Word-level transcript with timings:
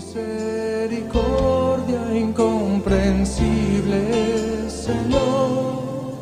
misericordia 0.00 2.00
incomprensible, 2.14 4.70
Señor. 4.70 6.14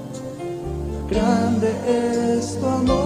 Grande 1.08 1.71
es 1.87 2.59
tu 2.59 2.67
amor 2.67 2.97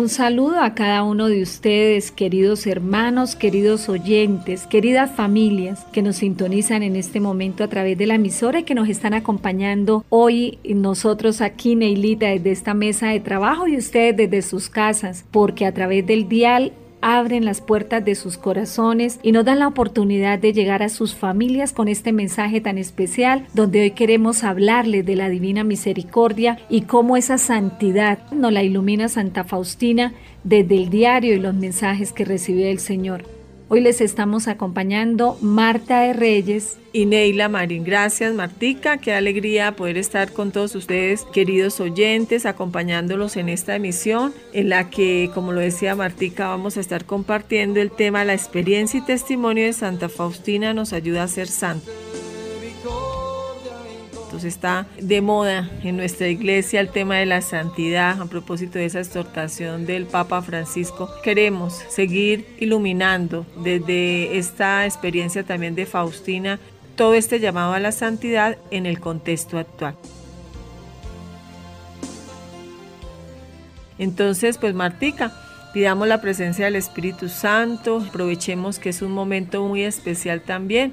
Un 0.00 0.08
saludo 0.08 0.62
a 0.62 0.74
cada 0.74 1.02
uno 1.02 1.28
de 1.28 1.42
ustedes, 1.42 2.10
queridos 2.10 2.66
hermanos, 2.66 3.36
queridos 3.36 3.90
oyentes, 3.90 4.66
queridas 4.66 5.10
familias 5.10 5.84
que 5.92 6.00
nos 6.00 6.16
sintonizan 6.16 6.82
en 6.82 6.96
este 6.96 7.20
momento 7.20 7.62
a 7.62 7.68
través 7.68 7.98
de 7.98 8.06
la 8.06 8.14
emisora 8.14 8.60
y 8.60 8.62
que 8.62 8.74
nos 8.74 8.88
están 8.88 9.12
acompañando 9.12 10.06
hoy 10.08 10.58
nosotros 10.64 11.42
aquí, 11.42 11.76
Neilita, 11.76 12.28
desde 12.28 12.50
esta 12.50 12.72
mesa 12.72 13.08
de 13.08 13.20
trabajo 13.20 13.68
y 13.68 13.76
ustedes 13.76 14.16
desde 14.16 14.40
sus 14.40 14.70
casas, 14.70 15.26
porque 15.30 15.66
a 15.66 15.74
través 15.74 16.06
del 16.06 16.30
dial 16.30 16.72
abren 17.02 17.44
las 17.44 17.60
puertas 17.60 18.04
de 18.04 18.14
sus 18.14 18.38
corazones 18.38 19.18
y 19.22 19.32
nos 19.32 19.44
dan 19.44 19.58
la 19.58 19.68
oportunidad 19.68 20.38
de 20.38 20.52
llegar 20.52 20.82
a 20.82 20.88
sus 20.88 21.14
familias 21.14 21.72
con 21.72 21.88
este 21.88 22.12
mensaje 22.12 22.60
tan 22.60 22.78
especial 22.78 23.46
donde 23.54 23.82
hoy 23.82 23.90
queremos 23.92 24.44
hablarles 24.44 25.06
de 25.06 25.16
la 25.16 25.28
divina 25.28 25.64
misericordia 25.64 26.58
y 26.68 26.82
cómo 26.82 27.16
esa 27.16 27.38
santidad 27.38 28.30
nos 28.32 28.52
la 28.52 28.62
ilumina 28.62 29.08
Santa 29.08 29.44
Faustina 29.44 30.12
desde 30.44 30.76
el 30.76 30.90
diario 30.90 31.34
y 31.34 31.38
los 31.38 31.54
mensajes 31.54 32.12
que 32.12 32.24
recibió 32.24 32.66
el 32.68 32.78
Señor. 32.78 33.39
Hoy 33.72 33.80
les 33.80 34.00
estamos 34.00 34.48
acompañando 34.48 35.38
Marta 35.40 36.00
de 36.00 36.12
Reyes, 36.12 36.76
y 36.92 37.06
Neila 37.06 37.48
Marín. 37.48 37.84
Gracias, 37.84 38.34
Martica. 38.34 38.98
Qué 38.98 39.14
alegría 39.14 39.76
poder 39.76 39.96
estar 39.96 40.32
con 40.32 40.50
todos 40.50 40.74
ustedes, 40.74 41.22
queridos 41.32 41.78
oyentes, 41.78 42.46
acompañándolos 42.46 43.36
en 43.36 43.48
esta 43.48 43.76
emisión 43.76 44.34
en 44.52 44.70
la 44.70 44.90
que, 44.90 45.30
como 45.32 45.52
lo 45.52 45.60
decía 45.60 45.94
Martica, 45.94 46.48
vamos 46.48 46.76
a 46.76 46.80
estar 46.80 47.04
compartiendo 47.04 47.80
el 47.80 47.92
tema 47.92 48.24
La 48.24 48.34
experiencia 48.34 48.98
y 48.98 49.04
testimonio 49.04 49.66
de 49.66 49.72
Santa 49.72 50.08
Faustina 50.08 50.74
nos 50.74 50.92
ayuda 50.92 51.22
a 51.22 51.28
ser 51.28 51.46
santos. 51.46 52.09
Entonces 54.30 54.54
está 54.54 54.86
de 55.00 55.20
moda 55.22 55.68
en 55.82 55.96
nuestra 55.96 56.28
iglesia 56.28 56.78
el 56.78 56.90
tema 56.90 57.16
de 57.16 57.26
la 57.26 57.40
santidad 57.40 58.22
a 58.22 58.26
propósito 58.26 58.78
de 58.78 58.84
esa 58.84 59.00
exhortación 59.00 59.86
del 59.86 60.06
Papa 60.06 60.40
Francisco. 60.40 61.10
Queremos 61.24 61.74
seguir 61.88 62.46
iluminando 62.60 63.44
desde 63.56 64.38
esta 64.38 64.86
experiencia 64.86 65.42
también 65.42 65.74
de 65.74 65.84
Faustina 65.84 66.60
todo 66.94 67.14
este 67.14 67.40
llamado 67.40 67.72
a 67.72 67.80
la 67.80 67.90
santidad 67.90 68.56
en 68.70 68.86
el 68.86 69.00
contexto 69.00 69.58
actual. 69.58 69.96
Entonces, 73.98 74.58
pues 74.58 74.74
Martica, 74.74 75.32
pidamos 75.74 76.06
la 76.06 76.20
presencia 76.20 76.66
del 76.66 76.76
Espíritu 76.76 77.28
Santo, 77.28 78.04
aprovechemos 78.08 78.78
que 78.78 78.90
es 78.90 79.02
un 79.02 79.10
momento 79.10 79.66
muy 79.66 79.82
especial 79.82 80.40
también 80.42 80.92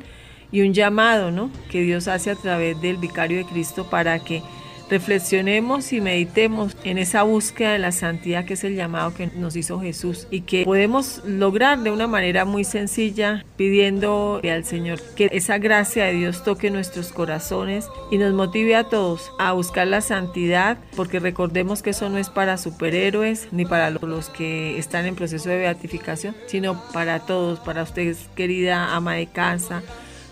y 0.52 0.62
un 0.62 0.74
llamado, 0.74 1.32
¿no? 1.32 1.50
Que 1.70 1.82
Dios 1.82 2.08
hace 2.08 2.32
a 2.32 2.36
través 2.36 2.80
del 2.82 2.98
Vicario 2.98 3.38
de 3.38 3.46
Cristo 3.46 3.90
para 3.90 4.20
que 4.20 4.42
reflexionemos 4.90 5.92
y 5.94 6.02
meditemos 6.02 6.76
en 6.84 6.98
esa 6.98 7.24
búsqueda 7.24 7.74
de 7.74 7.80
la 7.80 7.92
santidad 7.92 8.46
que 8.46 8.54
es 8.54 8.64
el 8.64 8.76
llamado 8.76 9.14
que 9.14 9.28
nos 9.28 9.56
hizo 9.56 9.80
Jesús 9.80 10.28
y 10.32 10.42
que 10.42 10.64
podemos 10.64 11.22
lograr 11.26 11.80
de 11.80 11.92
una 11.92 12.08
manera 12.08 12.46
muy 12.46 12.64
sencilla 12.64 13.46
pidiendo 13.58 14.40
al 14.44 14.66
Señor 14.66 15.02
que 15.16 15.30
esa 15.32 15.58
gracia 15.58 16.06
de 16.06 16.14
Dios 16.14 16.44
toque 16.44 16.72
nuestros 16.72 17.12
corazones 17.12 17.88
y 18.12 18.18
nos 18.18 18.34
motive 18.34 18.76
a 18.76 18.86
todos 18.86 19.32
a 19.40 19.52
buscar 19.52 19.88
la 19.88 20.02
santidad 20.02 20.78
porque 20.96 21.20
recordemos 21.20 21.84
que 21.84 21.92
eso 21.92 22.10
no 22.10 22.18
es 22.18 22.30
para 22.30 22.58
superhéroes 22.58 23.50
ni 23.52 23.66
para 23.66 23.90
los 23.90 24.30
que 24.30 24.78
están 24.78 25.06
en 25.06 25.16
proceso 25.16 25.50
de 25.50 25.58
beatificación 25.58 26.36
sino 26.48 26.82
para 26.94 27.20
todos, 27.20 27.60
para 27.60 27.84
ustedes 27.84 28.30
querida 28.36 28.96
ama 28.96 29.16
de 29.16 29.28
casa, 29.28 29.84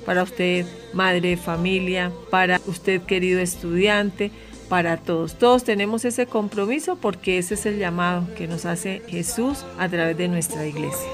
para 0.05 0.23
usted, 0.23 0.65
madre 0.93 1.29
de 1.29 1.37
familia, 1.37 2.11
para 2.29 2.61
usted, 2.67 3.01
querido 3.01 3.39
estudiante, 3.39 4.31
para 4.69 4.97
todos. 4.97 5.35
Todos 5.35 5.63
tenemos 5.63 6.05
ese 6.05 6.25
compromiso 6.25 6.95
porque 6.95 7.37
ese 7.37 7.55
es 7.55 7.65
el 7.65 7.77
llamado 7.77 8.27
que 8.35 8.47
nos 8.47 8.65
hace 8.65 9.01
Jesús 9.07 9.65
a 9.77 9.89
través 9.89 10.17
de 10.17 10.27
nuestra 10.27 10.65
iglesia. 10.65 11.09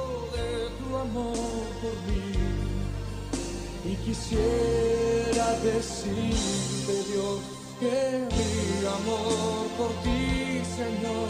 quisiera 4.05 5.47
decirte 5.63 6.93
Dios 7.11 7.39
que 7.79 8.27
mi 8.35 8.85
amor 8.85 9.67
por 9.77 9.91
ti 10.03 10.61
Señor 10.75 11.29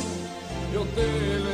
yo 0.73 0.83
te 0.95 1.39
lo 1.39 1.51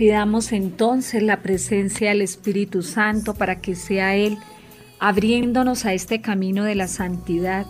Pidamos 0.00 0.52
entonces 0.52 1.22
la 1.22 1.42
presencia 1.42 2.08
del 2.08 2.22
Espíritu 2.22 2.80
Santo 2.80 3.34
para 3.34 3.60
que 3.60 3.74
sea 3.74 4.16
Él 4.16 4.38
abriéndonos 4.98 5.84
a 5.84 5.92
este 5.92 6.22
camino 6.22 6.64
de 6.64 6.74
la 6.74 6.88
santidad, 6.88 7.66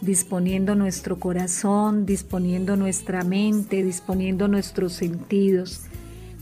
disponiendo 0.00 0.74
nuestro 0.74 1.20
corazón, 1.20 2.06
disponiendo 2.06 2.76
nuestra 2.76 3.22
mente, 3.22 3.82
disponiendo 3.82 4.48
nuestros 4.48 4.94
sentidos, 4.94 5.82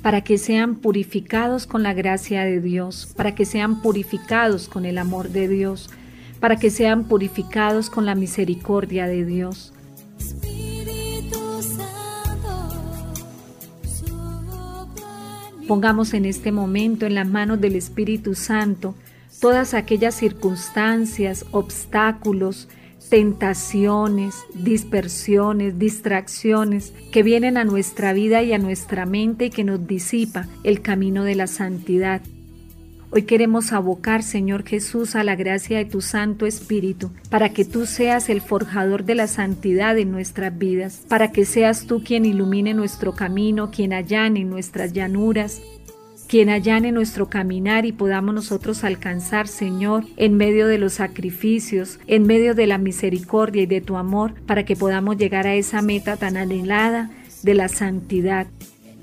para 0.00 0.20
que 0.20 0.38
sean 0.38 0.76
purificados 0.76 1.66
con 1.66 1.82
la 1.82 1.92
gracia 1.92 2.44
de 2.44 2.60
Dios, 2.60 3.12
para 3.16 3.34
que 3.34 3.47
sean 3.47 3.82
purificados 3.82 4.69
con 4.69 4.84
el 4.84 4.97
amor 4.97 5.31
de 5.31 5.48
Dios, 5.48 5.91
para 6.38 6.54
que 6.54 6.70
sean 6.70 7.03
purificados 7.03 7.91
con 7.91 8.06
la 8.06 8.15
misericordia 8.15 9.09
de 9.09 9.25
Dios. 9.25 9.72
Pongamos 15.66 16.15
en 16.15 16.27
este 16.27 16.53
momento 16.53 17.07
en 17.07 17.16
las 17.16 17.28
manos 17.28 17.60
del 17.60 17.74
Espíritu 17.74 18.34
Santo 18.34 18.95
todas 19.41 19.74
aquellas 19.74 20.15
circunstancias, 20.15 21.45
obstáculos, 21.51 22.68
tentaciones, 23.09 24.36
dispersiones, 24.54 25.78
distracciones 25.78 26.92
que 27.13 27.22
vienen 27.22 27.57
a 27.57 27.65
nuestra 27.65 28.13
vida 28.13 28.42
y 28.42 28.53
a 28.53 28.59
nuestra 28.59 29.07
mente 29.07 29.47
y 29.47 29.51
que 29.51 29.65
nos 29.65 29.86
disipa 29.86 30.47
el 30.63 30.83
camino 30.83 31.24
de 31.24 31.34
la 31.34 31.47
santidad. 31.47 32.22
Hoy 33.16 33.22
queremos 33.22 33.72
abocar, 33.72 34.22
Señor 34.22 34.66
Jesús, 34.66 35.16
a 35.16 35.24
la 35.24 35.36
gracia 35.36 35.78
de 35.78 35.86
tu 35.86 36.03
Santo 36.03 36.45
Espíritu, 36.45 37.13
para 37.30 37.48
que 37.48 37.65
tú 37.65 37.86
seas 37.86 38.28
el 38.28 38.42
forjador 38.42 39.07
de 39.07 39.15
la 39.15 39.27
santidad 39.27 39.97
en 39.97 40.10
nuestras 40.10 40.59
vidas, 40.59 41.01
para 41.09 41.33
que 41.33 41.47
seas 41.47 41.86
tú 41.86 42.04
quien 42.04 42.27
ilumine 42.27 42.74
nuestro 42.74 43.15
camino, 43.15 43.71
quien 43.71 43.95
allane 43.95 44.45
nuestras 44.45 44.92
llanuras, 44.92 45.63
quien 46.28 46.51
allane 46.51 46.92
nuestro 46.92 47.30
caminar 47.30 47.86
y 47.86 47.92
podamos 47.92 48.34
nosotros 48.34 48.84
alcanzar, 48.84 49.48
Señor, 49.48 50.04
en 50.18 50.36
medio 50.36 50.66
de 50.66 50.77
los 50.77 50.92
sacrificios, 50.92 51.98
en 52.07 52.27
medio 52.27 52.54
de 52.54 52.66
la 52.66 52.77
misericordia 52.77 53.63
y 53.63 53.66
de 53.66 53.80
tu 53.80 53.97
amor, 53.97 54.34
para 54.45 54.66
que 54.66 54.77
podamos 54.77 55.16
llegar 55.16 55.47
a 55.47 55.54
esa 55.54 55.80
meta 55.80 56.18
tan 56.18 56.36
anhelada 56.36 57.10
de 57.42 57.54
la 57.54 57.68
santidad. 57.68 58.47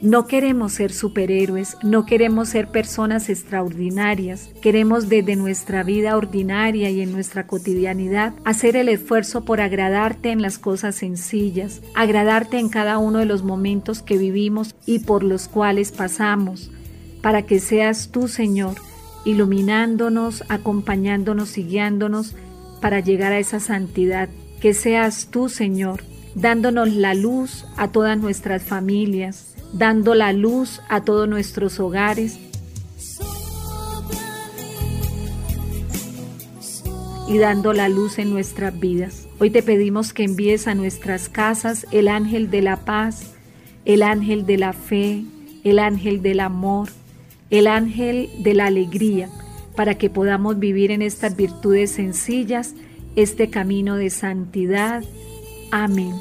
No 0.03 0.27
queremos 0.27 0.73
ser 0.73 0.91
superhéroes, 0.91 1.77
no 1.81 2.05
queremos 2.05 2.50
ser 2.50 2.67
personas 2.67 3.29
extraordinarias, 3.29 4.50
queremos 4.61 5.07
desde 5.07 5.38
nuestra 5.38 5.81
vida 5.83 6.17
ordinaria 6.17 6.89
y 6.89 7.00
en 7.00 7.13
nuestra 7.13 7.47
cotidianidad 7.47 8.33
hacer 8.44 8.75
el 8.75 8.89
esfuerzo 8.89 9.45
por 9.45 9.61
agradarte 9.61 10.31
en 10.31 10.41
las 10.41 10.59
cosas 10.59 10.95
sencillas, 10.95 11.81
agradarte 11.95 12.59
en 12.59 12.67
cada 12.67 12.97
uno 12.97 13.19
de 13.19 13.25
los 13.25 13.44
momentos 13.44 14.01
que 14.01 14.17
vivimos 14.17 14.75
y 14.85 15.00
por 15.00 15.23
los 15.23 15.47
cuales 15.47 15.94
pasamos, 15.94 16.69
para 17.21 17.44
que 17.44 17.61
seas 17.61 18.09
tú, 18.11 18.27
Señor, 18.27 18.75
iluminándonos, 19.23 20.44
acompañándonos 20.50 21.57
y 21.57 21.63
guiándonos 21.63 22.35
para 22.81 23.00
llegar 23.00 23.31
a 23.31 23.39
esa 23.39 23.61
santidad. 23.61 24.27
Que 24.59 24.73
seas 24.73 25.29
tú, 25.31 25.47
Señor, 25.47 26.03
dándonos 26.35 26.91
la 26.91 27.13
luz 27.13 27.65
a 27.77 27.88
todas 27.94 28.17
nuestras 28.17 28.63
familias, 28.63 29.52
dando 29.74 30.14
la 30.14 30.31
luz 30.34 30.81
a 30.88 31.02
todos 31.02 31.28
nuestros 31.28 31.80
hogares 31.80 32.40
y 37.28 37.38
dando 37.38 37.74
la 37.74 37.90
luz 37.90 38.20
en 38.20 38.30
nuestras 38.30 38.80
vidas. 38.80 39.28
Hoy 39.40 39.50
te 39.50 39.64
pedimos 39.64 40.14
que 40.14 40.24
envíes 40.24 40.68
a 40.68 40.75
nuestras 40.75 41.28
casas 41.28 41.88
el 41.92 42.08
ángel 42.08 42.52
de 42.52 42.62
la 42.62 42.78
paz, 42.86 43.34
el 43.86 44.04
ángel 44.04 44.46
de 44.46 44.58
la 44.58 44.74
fe, 44.74 45.24
el 45.64 45.80
ángel 45.80 46.22
del 46.22 46.40
amor, 46.40 46.90
el 47.50 47.68
ángel 47.68 48.30
de 48.40 48.54
la 48.54 48.68
alegría, 48.68 49.30
para 49.75 49.96
que 49.96 50.10
podamos 50.10 50.60
vivir 50.60 50.92
en 50.92 51.02
estas 51.02 51.36
virtudes 51.36 51.92
sencillas 51.92 52.75
este 53.16 53.50
camino 53.50 53.96
de 53.96 54.10
santidad. 54.12 55.04
Amén. 55.72 56.14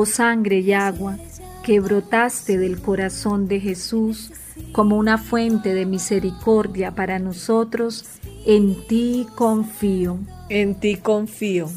Oh 0.00 0.06
sangre 0.06 0.60
y 0.60 0.72
agua, 0.72 1.18
que 1.64 1.80
brotaste 1.80 2.56
del 2.56 2.80
corazón 2.80 3.48
de 3.48 3.58
Jesús 3.58 4.30
como 4.72 4.96
una 4.96 5.18
fuente 5.18 5.74
de 5.74 5.86
misericordia 5.86 6.94
para 6.94 7.18
nosotros, 7.18 8.04
en 8.46 8.86
ti 8.86 9.26
confío. 9.34 10.18
En 10.48 10.76
ti 10.76 10.96
confío. 10.96 11.68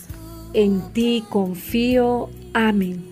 En 0.53 0.81
ti 0.94 1.23
confío. 1.29 2.29
Amén. 2.53 3.03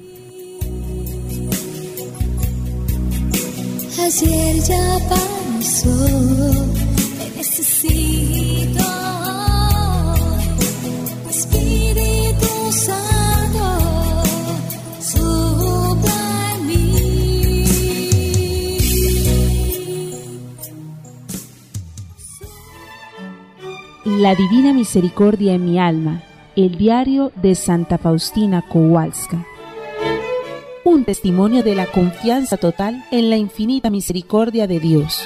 Ayer 3.99 4.55
ya 4.61 4.99
pasó, 5.09 5.89
te 7.17 7.29
necesito. 7.35 8.83
Espíritu 11.29 12.71
Santo, 12.71 13.08
La 24.19 24.35
Divina 24.35 24.73
Misericordia 24.73 25.53
en 25.53 25.63
mi 25.63 25.79
alma, 25.79 26.21
el 26.57 26.77
diario 26.77 27.31
de 27.35 27.55
Santa 27.55 27.97
Faustina 27.97 28.61
Kowalska. 28.61 29.45
Un 30.83 31.05
testimonio 31.05 31.63
de 31.63 31.73
la 31.73 31.85
confianza 31.85 32.57
total 32.57 33.01
en 33.11 33.29
la 33.29 33.37
infinita 33.37 33.89
misericordia 33.89 34.67
de 34.67 34.81
Dios. 34.81 35.23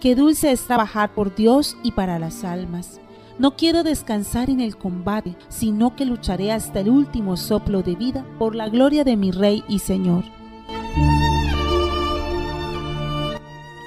Qué 0.00 0.14
dulce 0.14 0.52
es 0.52 0.66
trabajar 0.66 1.14
por 1.14 1.34
Dios 1.34 1.76
y 1.82 1.92
para 1.92 2.18
las 2.18 2.44
almas. 2.44 3.00
No 3.38 3.56
quiero 3.56 3.82
descansar 3.82 4.50
en 4.50 4.60
el 4.60 4.76
combate, 4.76 5.36
sino 5.48 5.96
que 5.96 6.04
lucharé 6.04 6.52
hasta 6.52 6.80
el 6.80 6.90
último 6.90 7.36
soplo 7.36 7.82
de 7.82 7.94
vida 7.94 8.26
por 8.38 8.54
la 8.54 8.68
gloria 8.68 9.04
de 9.04 9.16
mi 9.16 9.30
Rey 9.30 9.64
y 9.68 9.78
Señor. 9.78 10.24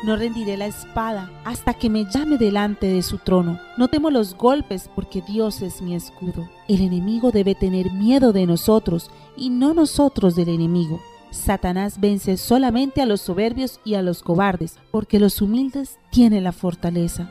No 0.04 0.16
rendiré 0.16 0.58
la 0.58 0.66
espada 0.66 1.30
hasta 1.46 1.74
que 1.74 1.90
me 1.90 2.06
llame 2.06 2.38
delante 2.38 2.88
de 2.88 3.04
su 3.04 3.18
trono. 3.18 3.60
No 3.78 3.90
temo 3.90 4.10
los 4.10 4.36
golpes 4.36 4.90
porque 4.96 5.22
Dios 5.22 5.62
es 5.62 5.82
mi 5.82 5.94
escudo. 5.94 6.50
El 6.68 6.82
enemigo 6.82 7.32
debe 7.32 7.54
tener 7.54 7.92
miedo 7.92 8.34
de 8.34 8.48
nosotros 8.48 9.12
y 9.36 9.50
no 9.50 9.74
nosotros 9.74 10.36
del 10.36 10.50
enemigo. 10.50 11.00
Satanás 11.32 12.00
vence 12.00 12.38
solamente 12.38 13.02
a 13.02 13.06
los 13.06 13.22
soberbios 13.22 13.80
y 13.86 13.96
a 13.96 14.02
los 14.02 14.24
cobardes, 14.24 14.78
porque 14.92 15.20
los 15.20 15.42
humildes 15.42 16.00
tienen 16.10 16.44
la 16.44 16.52
fortaleza. 16.52 17.30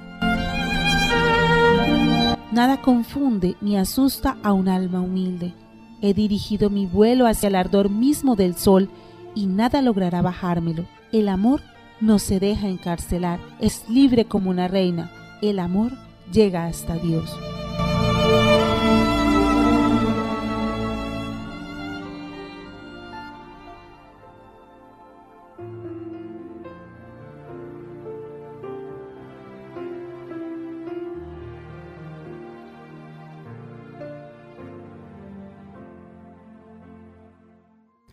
Nada 2.52 2.80
confunde 2.80 3.56
ni 3.60 3.76
asusta 3.76 4.36
a 4.42 4.52
un 4.52 4.68
alma 4.68 5.00
humilde. 5.00 5.54
He 6.00 6.14
dirigido 6.14 6.70
mi 6.70 6.86
vuelo 6.86 7.26
hacia 7.26 7.48
el 7.48 7.56
ardor 7.56 7.90
mismo 7.90 8.36
del 8.36 8.56
sol 8.56 8.88
y 9.34 9.46
nada 9.46 9.82
logrará 9.82 10.22
bajármelo. 10.22 10.84
El 11.12 11.28
amor 11.28 11.60
no 12.00 12.18
se 12.18 12.40
deja 12.40 12.68
encarcelar, 12.68 13.40
es 13.60 13.88
libre 13.88 14.24
como 14.24 14.50
una 14.50 14.68
reina. 14.68 15.10
El 15.42 15.58
amor 15.58 15.92
llega 16.32 16.66
hasta 16.66 16.94
Dios. 16.94 17.30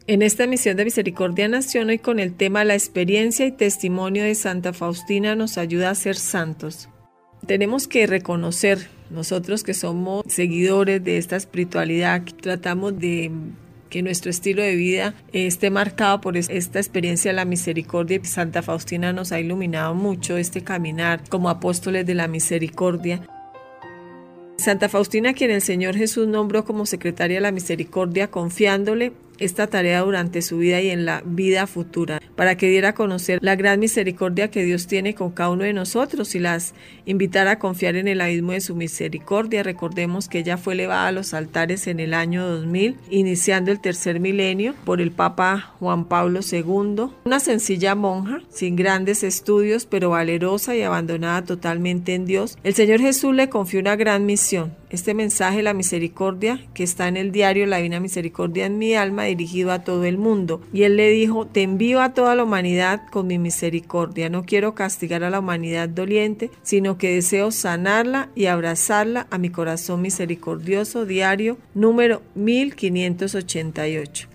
En 0.08 0.22
esta 0.22 0.44
emisión 0.44 0.78
de 0.78 0.86
Misericordia 0.86 1.48
Nación 1.48 1.90
hoy 1.90 1.98
con 1.98 2.20
el 2.20 2.36
tema 2.36 2.64
La 2.64 2.76
experiencia 2.76 3.48
y 3.48 3.52
testimonio 3.52 4.24
de 4.24 4.36
Santa 4.36 4.72
Faustina 4.72 5.34
nos 5.34 5.58
ayuda 5.58 5.90
a 5.90 5.96
ser 5.96 6.16
santos. 6.16 6.90
Tenemos 7.48 7.88
que 7.88 8.06
reconocer, 8.06 8.88
nosotros 9.10 9.64
que 9.64 9.74
somos 9.74 10.24
seguidores 10.28 11.04
de 11.04 11.18
esta 11.18 11.38
espiritualidad, 11.38 12.24
que 12.24 12.34
tratamos 12.34 13.00
de 13.00 13.32
que 13.90 14.04
nuestro 14.04 14.30
estilo 14.30 14.62
de 14.62 14.76
vida 14.76 15.16
esté 15.34 15.72
marcado 15.72 16.22
por 16.22 16.38
esta 16.38 16.78
experiencia 16.78 17.32
de 17.32 17.38
la 17.38 17.46
misericordia. 17.46 18.24
Santa 18.26 18.62
Faustina 18.62 19.12
nos 19.12 19.32
ha 19.32 19.40
iluminado 19.40 19.96
mucho 19.96 20.38
este 20.38 20.64
caminar 20.64 21.28
como 21.30 21.50
apóstoles 21.50 22.06
de 22.06 22.14
la 22.14 22.28
misericordia. 22.28 23.22
Santa 24.58 24.88
Faustina, 24.88 25.34
quien 25.34 25.50
el 25.50 25.62
Señor 25.62 25.96
Jesús 25.96 26.28
nombró 26.28 26.64
como 26.64 26.86
secretaria 26.86 27.38
de 27.38 27.42
la 27.42 27.52
misericordia, 27.52 28.30
confiándole 28.30 29.12
esta 29.40 29.68
tarea 29.68 30.02
durante 30.02 30.42
su 30.42 30.58
vida 30.58 30.82
y 30.82 30.90
en 30.90 31.06
la 31.06 31.22
vida 31.26 31.68
futura, 31.68 32.22
para 32.36 32.58
que 32.58 32.70
diera 32.70 32.90
a 32.90 32.96
conocer 32.96 33.40
la 33.42 33.56
gran 33.56 33.80
misericordia 33.80 34.52
que 34.52 34.64
Dios 34.64 34.88
tiene 34.88 35.16
con 35.16 35.32
cada 35.32 35.50
uno 35.50 35.64
de 35.64 35.74
nosotros 35.74 36.36
y 36.36 36.40
las 36.40 36.74
invitara 37.06 37.52
a 37.52 37.60
confiar 37.60 37.96
en 37.96 38.08
el 38.08 38.22
abismo 38.22 38.52
de 38.52 38.62
su 38.62 38.76
misericordia. 38.76 39.64
Recordemos 39.64 40.28
que 40.28 40.40
ella 40.40 40.58
fue 40.58 40.74
elevada 40.74 41.08
a 41.08 41.12
los 41.12 41.34
altares 41.34 41.88
en 41.88 42.00
el 42.00 42.14
año 42.14 42.46
2000, 42.48 42.98
iniciando 43.10 43.72
el 43.72 43.80
tercer 43.80 44.20
milenio 44.20 44.76
por 44.86 45.02
el 45.02 45.12
Papa 45.12 45.74
Juan 45.80 46.06
Pablo 46.06 46.40
II, 46.50 47.10
una 47.26 47.40
sencilla 47.40 47.96
monja, 47.96 48.42
sin 48.50 48.76
grandes 48.76 49.24
estudios, 49.24 49.86
pero 49.86 50.10
valerosa 50.12 50.76
y 50.76 50.82
abandonada 50.82 51.44
totalmente 51.44 52.14
en 52.14 52.26
Dios. 52.26 52.58
El 52.64 52.74
Señor 52.74 53.00
Jesús 53.02 53.34
le 53.34 53.50
confió 53.50 53.80
una 53.80 53.96
gran 53.96 54.26
misión, 54.26 54.74
este 54.90 55.14
mensaje, 55.14 55.62
la 55.62 55.74
misericordia, 55.74 56.66
que 56.74 56.84
está 56.84 57.08
en 57.08 57.18
el 57.18 57.32
diario 57.32 57.66
La 57.66 57.78
Divina 57.78 58.00
Misericordia 58.00 58.66
en 58.66 58.78
mi 58.78 58.96
alma, 58.96 59.25
dirigido 59.26 59.72
a 59.72 59.84
todo 59.84 60.06
el 60.06 60.18
mundo. 60.18 60.62
Y 60.74 60.84
él 60.84 60.98
le 60.98 61.10
dijo, 61.10 61.46
te 61.46 61.62
envío 61.62 62.02
a 62.02 62.14
toda 62.14 62.36
la 62.36 62.44
humanidad 62.44 63.02
con 63.12 63.28
mi 63.28 63.38
misericordia. 63.40 64.30
No 64.30 64.46
quiero 64.46 64.76
castigar 64.76 65.24
a 65.24 65.30
la 65.30 65.40
humanidad 65.40 65.90
doliente, 65.90 66.52
sino 66.64 66.98
que 66.98 67.16
deseo 67.16 67.52
sanarla 67.52 68.30
y 68.36 68.46
abrazarla 68.46 69.28
a 69.30 69.38
mi 69.38 69.50
corazón 69.50 70.02
misericordioso. 70.02 71.06
Diario 71.06 71.58
número 71.74 72.22
1588. 72.36 74.30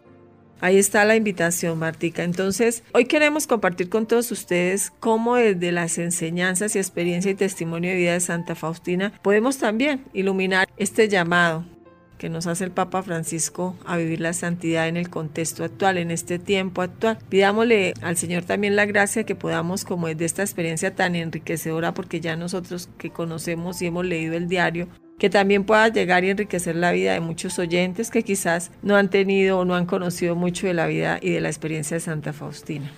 Ahí 0.63 0.77
está 0.77 1.07
la 1.07 1.17
invitación, 1.17 1.79
Martica. 1.79 2.23
Entonces, 2.23 2.83
hoy 2.93 3.07
queremos 3.07 3.47
compartir 3.47 3.89
con 3.89 4.07
todos 4.07 4.31
ustedes 4.31 4.93
cómo 5.01 5.37
desde 5.37 5.73
las 5.73 5.97
enseñanzas 5.97 6.77
y 6.77 6.79
experiencia 6.79 7.31
y 7.31 7.35
testimonio 7.35 7.91
de 7.91 7.97
vida 7.97 8.13
de 8.13 8.21
Santa 8.21 8.55
Faustina 8.55 9.13
podemos 9.23 9.57
también 9.57 10.05
iluminar 10.13 10.69
este 10.77 11.09
llamado 11.09 11.65
que 12.21 12.29
nos 12.29 12.47
hace 12.47 12.65
el 12.65 12.71
Papa 12.71 13.03
Francisco 13.03 13.75
a 13.87 13.97
vivir 13.97 14.21
la 14.21 14.35
santidad 14.35 14.89
en 14.89 14.99
el 14.99 15.09
contexto 15.09 15.65
actual, 15.65 15.97
en 15.97 16.11
este 16.11 16.39
tiempo 16.39 16.83
actual. 16.83 17.17
Pidámosle 17.31 17.95
al 18.03 18.19
Señor 18.19 18.45
también 18.45 18.77
la 18.77 18.85
gracia 18.85 19.25
que 19.25 19.35
podamos, 19.35 19.87
como 19.87 20.07
es 20.07 20.19
de 20.19 20.27
esta 20.27 20.43
experiencia 20.43 20.95
tan 20.95 21.15
enriquecedora, 21.15 21.95
porque 21.95 22.21
ya 22.21 22.37
nosotros 22.37 22.91
que 22.99 23.09
conocemos 23.09 23.81
y 23.81 23.87
hemos 23.87 24.05
leído 24.05 24.37
el 24.37 24.49
diario, 24.49 24.87
que 25.19 25.31
también 25.31 25.65
pueda 25.65 25.89
llegar 25.89 26.23
y 26.25 26.29
enriquecer 26.29 26.77
la 26.77 26.93
vida 26.93 27.15
de 27.15 27.21
muchos 27.21 27.59
oyentes 27.59 28.11
que 28.11 28.23
quizás 28.23 28.71
no 28.83 28.97
han 28.97 29.09
tenido 29.09 29.59
o 29.59 29.65
no 29.65 29.75
han 29.75 29.87
conocido 29.87 30.37
mucho 30.37 30.67
de 30.67 30.75
la 30.75 30.87
vida 30.87 31.19
y 31.23 31.31
de 31.31 31.41
la 31.41 31.49
experiencia 31.49 31.95
de 31.97 32.01
Santa 32.01 32.35
Faustina. 32.35 32.93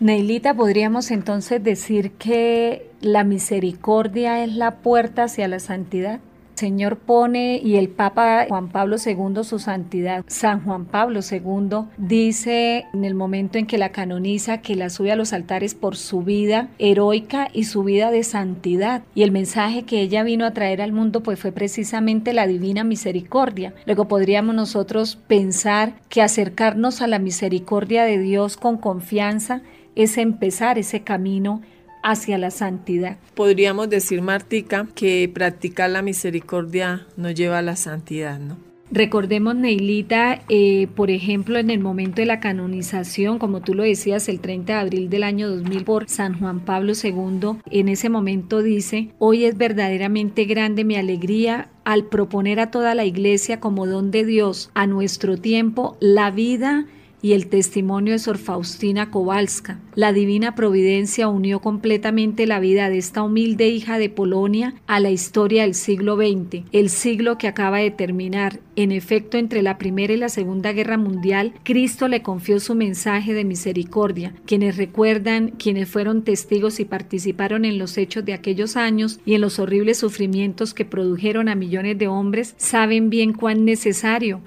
Neilita, 0.00 0.52
podríamos 0.52 1.10
entonces 1.10 1.64
decir 1.64 2.12
que 2.12 2.90
la 3.00 3.24
misericordia 3.24 4.44
es 4.44 4.52
la 4.52 4.76
puerta 4.76 5.24
hacia 5.24 5.48
la 5.48 5.60
santidad. 5.60 6.20
Señor 6.58 6.98
pone 6.98 7.60
y 7.62 7.76
el 7.76 7.88
Papa 7.88 8.46
Juan 8.48 8.68
Pablo 8.68 8.96
II, 8.96 9.44
su 9.44 9.60
santidad, 9.60 10.24
San 10.26 10.64
Juan 10.64 10.86
Pablo 10.86 11.20
II, 11.20 11.86
dice 11.98 12.86
en 12.92 13.04
el 13.04 13.14
momento 13.14 13.58
en 13.58 13.66
que 13.66 13.78
la 13.78 13.92
canoniza 13.92 14.60
que 14.60 14.74
la 14.74 14.90
sube 14.90 15.12
a 15.12 15.16
los 15.16 15.32
altares 15.32 15.76
por 15.76 15.94
su 15.94 16.22
vida 16.22 16.68
heroica 16.80 17.46
y 17.52 17.62
su 17.62 17.84
vida 17.84 18.10
de 18.10 18.24
santidad. 18.24 19.04
Y 19.14 19.22
el 19.22 19.30
mensaje 19.30 19.84
que 19.84 20.00
ella 20.00 20.24
vino 20.24 20.44
a 20.44 20.52
traer 20.52 20.82
al 20.82 20.90
mundo 20.90 21.22
pues 21.22 21.38
fue 21.38 21.52
precisamente 21.52 22.32
la 22.32 22.48
divina 22.48 22.82
misericordia. 22.82 23.72
Luego 23.86 24.08
podríamos 24.08 24.56
nosotros 24.56 25.14
pensar 25.28 25.94
que 26.08 26.22
acercarnos 26.22 27.02
a 27.02 27.06
la 27.06 27.20
misericordia 27.20 28.02
de 28.02 28.18
Dios 28.18 28.56
con 28.56 28.78
confianza 28.78 29.62
es 29.94 30.18
empezar 30.18 30.76
ese 30.76 31.02
camino 31.02 31.62
hacia 32.02 32.38
la 32.38 32.50
santidad. 32.50 33.18
Podríamos 33.34 33.88
decir, 33.88 34.22
Martica, 34.22 34.86
que 34.94 35.30
practicar 35.32 35.90
la 35.90 36.02
misericordia 36.02 37.06
nos 37.16 37.34
lleva 37.34 37.58
a 37.58 37.62
la 37.62 37.76
santidad, 37.76 38.38
¿no? 38.38 38.68
Recordemos, 38.90 39.54
Neilita, 39.54 40.40
eh, 40.48 40.88
por 40.94 41.10
ejemplo, 41.10 41.58
en 41.58 41.68
el 41.68 41.78
momento 41.78 42.22
de 42.22 42.26
la 42.26 42.40
canonización, 42.40 43.38
como 43.38 43.60
tú 43.60 43.74
lo 43.74 43.82
decías, 43.82 44.30
el 44.30 44.40
30 44.40 44.72
de 44.72 44.78
abril 44.78 45.10
del 45.10 45.24
año 45.24 45.50
2000 45.50 45.84
por 45.84 46.08
San 46.08 46.38
Juan 46.38 46.60
Pablo 46.60 46.94
II, 46.94 47.58
en 47.70 47.88
ese 47.88 48.08
momento 48.08 48.62
dice, 48.62 49.10
hoy 49.18 49.44
es 49.44 49.58
verdaderamente 49.58 50.46
grande 50.46 50.84
mi 50.84 50.96
alegría 50.96 51.68
al 51.84 52.06
proponer 52.06 52.60
a 52.60 52.70
toda 52.70 52.94
la 52.94 53.04
iglesia 53.04 53.60
como 53.60 53.86
don 53.86 54.10
de 54.10 54.24
Dios 54.24 54.70
a 54.72 54.86
nuestro 54.86 55.36
tiempo 55.36 55.98
la 56.00 56.30
vida 56.30 56.86
y 57.20 57.32
el 57.32 57.48
testimonio 57.48 58.12
de 58.12 58.18
Sor 58.18 58.38
Faustina 58.38 59.10
Kowalska. 59.10 59.78
La 59.94 60.12
divina 60.12 60.54
providencia 60.54 61.28
unió 61.28 61.60
completamente 61.60 62.46
la 62.46 62.60
vida 62.60 62.88
de 62.88 62.98
esta 62.98 63.22
humilde 63.22 63.68
hija 63.68 63.98
de 63.98 64.08
Polonia 64.08 64.74
a 64.86 65.00
la 65.00 65.10
historia 65.10 65.62
del 65.62 65.74
siglo 65.74 66.16
XX, 66.16 66.64
el 66.72 66.90
siglo 66.90 67.38
que 67.38 67.48
acaba 67.48 67.78
de 67.78 67.90
terminar. 67.90 68.60
En 68.76 68.92
efecto, 68.92 69.38
entre 69.38 69.62
la 69.62 69.76
Primera 69.78 70.12
y 70.12 70.16
la 70.16 70.28
Segunda 70.28 70.72
Guerra 70.72 70.98
Mundial, 70.98 71.52
Cristo 71.64 72.06
le 72.06 72.22
confió 72.22 72.60
su 72.60 72.74
mensaje 72.74 73.34
de 73.34 73.44
misericordia. 73.44 74.34
Quienes 74.46 74.76
recuerdan, 74.76 75.50
quienes 75.50 75.88
fueron 75.88 76.22
testigos 76.22 76.78
y 76.78 76.84
participaron 76.84 77.64
en 77.64 77.78
los 77.78 77.98
hechos 77.98 78.24
de 78.24 78.34
aquellos 78.34 78.76
años 78.76 79.18
y 79.26 79.34
en 79.34 79.40
los 79.40 79.58
horribles 79.58 79.98
sufrimientos 79.98 80.74
que 80.74 80.84
produjeron 80.84 81.48
a 81.48 81.56
millones 81.56 81.98
de 81.98 82.06
hombres, 82.06 82.54
saben 82.56 83.10
bien 83.10 83.32
cuán 83.32 83.64
necesario 83.64 84.42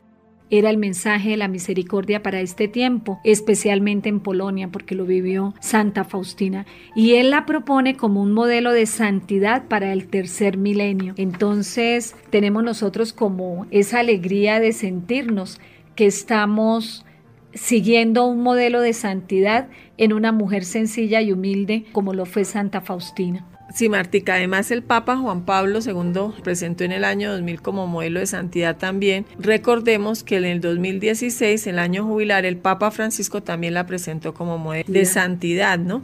era 0.51 0.69
el 0.69 0.77
mensaje 0.77 1.31
de 1.31 1.37
la 1.37 1.47
misericordia 1.47 2.21
para 2.21 2.41
este 2.41 2.67
tiempo, 2.67 3.19
especialmente 3.23 4.09
en 4.09 4.19
Polonia, 4.19 4.67
porque 4.67 4.95
lo 4.95 5.05
vivió 5.05 5.55
Santa 5.61 6.03
Faustina. 6.03 6.65
Y 6.93 7.13
él 7.13 7.31
la 7.31 7.45
propone 7.45 7.95
como 7.95 8.21
un 8.21 8.33
modelo 8.33 8.73
de 8.73 8.85
santidad 8.85 9.67
para 9.67 9.93
el 9.93 10.07
tercer 10.07 10.57
milenio. 10.57 11.13
Entonces 11.17 12.15
tenemos 12.29 12.63
nosotros 12.63 13.13
como 13.13 13.65
esa 13.71 13.99
alegría 13.99 14.59
de 14.59 14.73
sentirnos 14.73 15.59
que 15.95 16.05
estamos 16.05 17.05
siguiendo 17.53 18.25
un 18.25 18.41
modelo 18.41 18.81
de 18.81 18.93
santidad 18.93 19.69
en 19.97 20.13
una 20.13 20.31
mujer 20.31 20.65
sencilla 20.65 21.21
y 21.21 21.31
humilde 21.31 21.85
como 21.91 22.13
lo 22.13 22.25
fue 22.25 22.45
Santa 22.45 22.81
Faustina. 22.81 23.50
Sí, 23.73 23.87
Martica, 23.87 24.35
además 24.35 24.69
el 24.71 24.83
Papa 24.83 25.15
Juan 25.17 25.45
Pablo 25.45 25.79
II 25.85 26.41
presentó 26.43 26.83
en 26.83 26.91
el 26.91 27.05
año 27.05 27.31
2000 27.31 27.61
como 27.61 27.87
modelo 27.87 28.19
de 28.19 28.25
santidad 28.25 28.77
también. 28.77 29.25
Recordemos 29.39 30.23
que 30.23 30.37
en 30.37 30.45
el 30.45 30.61
2016, 30.61 31.67
el 31.67 31.79
año 31.79 32.05
jubilar, 32.05 32.45
el 32.45 32.57
Papa 32.57 32.91
Francisco 32.91 33.41
también 33.41 33.73
la 33.73 33.85
presentó 33.85 34.33
como 34.33 34.57
modelo 34.57 34.91
de 34.91 35.05
santidad, 35.05 35.79
¿no? 35.79 36.01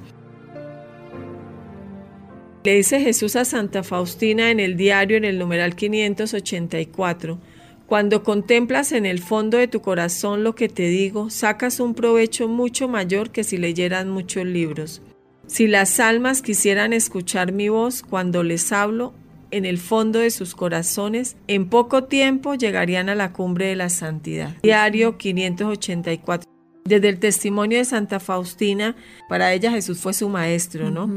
Le 2.63 2.75
dice 2.75 2.99
Jesús 2.99 3.35
a 3.35 3.45
Santa 3.45 3.83
Faustina 3.83 4.51
en 4.51 4.59
el 4.59 4.75
diario 4.75 5.15
en 5.15 5.25
el 5.25 5.39
numeral 5.39 5.75
584. 5.75 7.39
Cuando 7.85 8.23
contemplas 8.23 8.91
en 8.91 9.05
el 9.05 9.19
fondo 9.19 9.57
de 9.57 9.69
tu 9.69 9.81
corazón 9.81 10.43
lo 10.43 10.55
que 10.55 10.67
te 10.67 10.89
digo, 10.89 11.29
sacas 11.29 11.79
un 11.79 11.95
provecho 11.95 12.49
mucho 12.49 12.89
mayor 12.89 13.29
que 13.29 13.45
si 13.45 13.57
leyeras 13.57 14.05
muchos 14.05 14.45
libros. 14.45 15.01
Si 15.47 15.65
las 15.65 15.99
almas 15.99 16.41
quisieran 16.41 16.91
escuchar 16.91 17.53
mi 17.53 17.69
voz 17.69 18.03
cuando 18.03 18.43
les 18.43 18.71
hablo, 18.71 19.13
en 19.49 19.65
el 19.65 19.77
fondo 19.77 20.19
de 20.19 20.29
sus 20.29 20.55
corazones, 20.55 21.37
en 21.47 21.69
poco 21.69 22.03
tiempo 22.03 22.55
llegarían 22.55 23.07
a 23.07 23.15
la 23.15 23.31
cumbre 23.31 23.67
de 23.67 23.77
la 23.77 23.89
santidad. 23.89 24.55
Diario 24.61 25.17
584. 25.17 26.47
Desde 26.83 27.09
el 27.09 27.19
testimonio 27.19 27.77
de 27.77 27.85
Santa 27.85 28.21
Faustina, 28.21 28.95
para 29.27 29.51
ella 29.53 29.71
Jesús 29.71 29.99
fue 29.99 30.13
su 30.13 30.29
maestro, 30.29 30.89
¿no? 30.89 31.09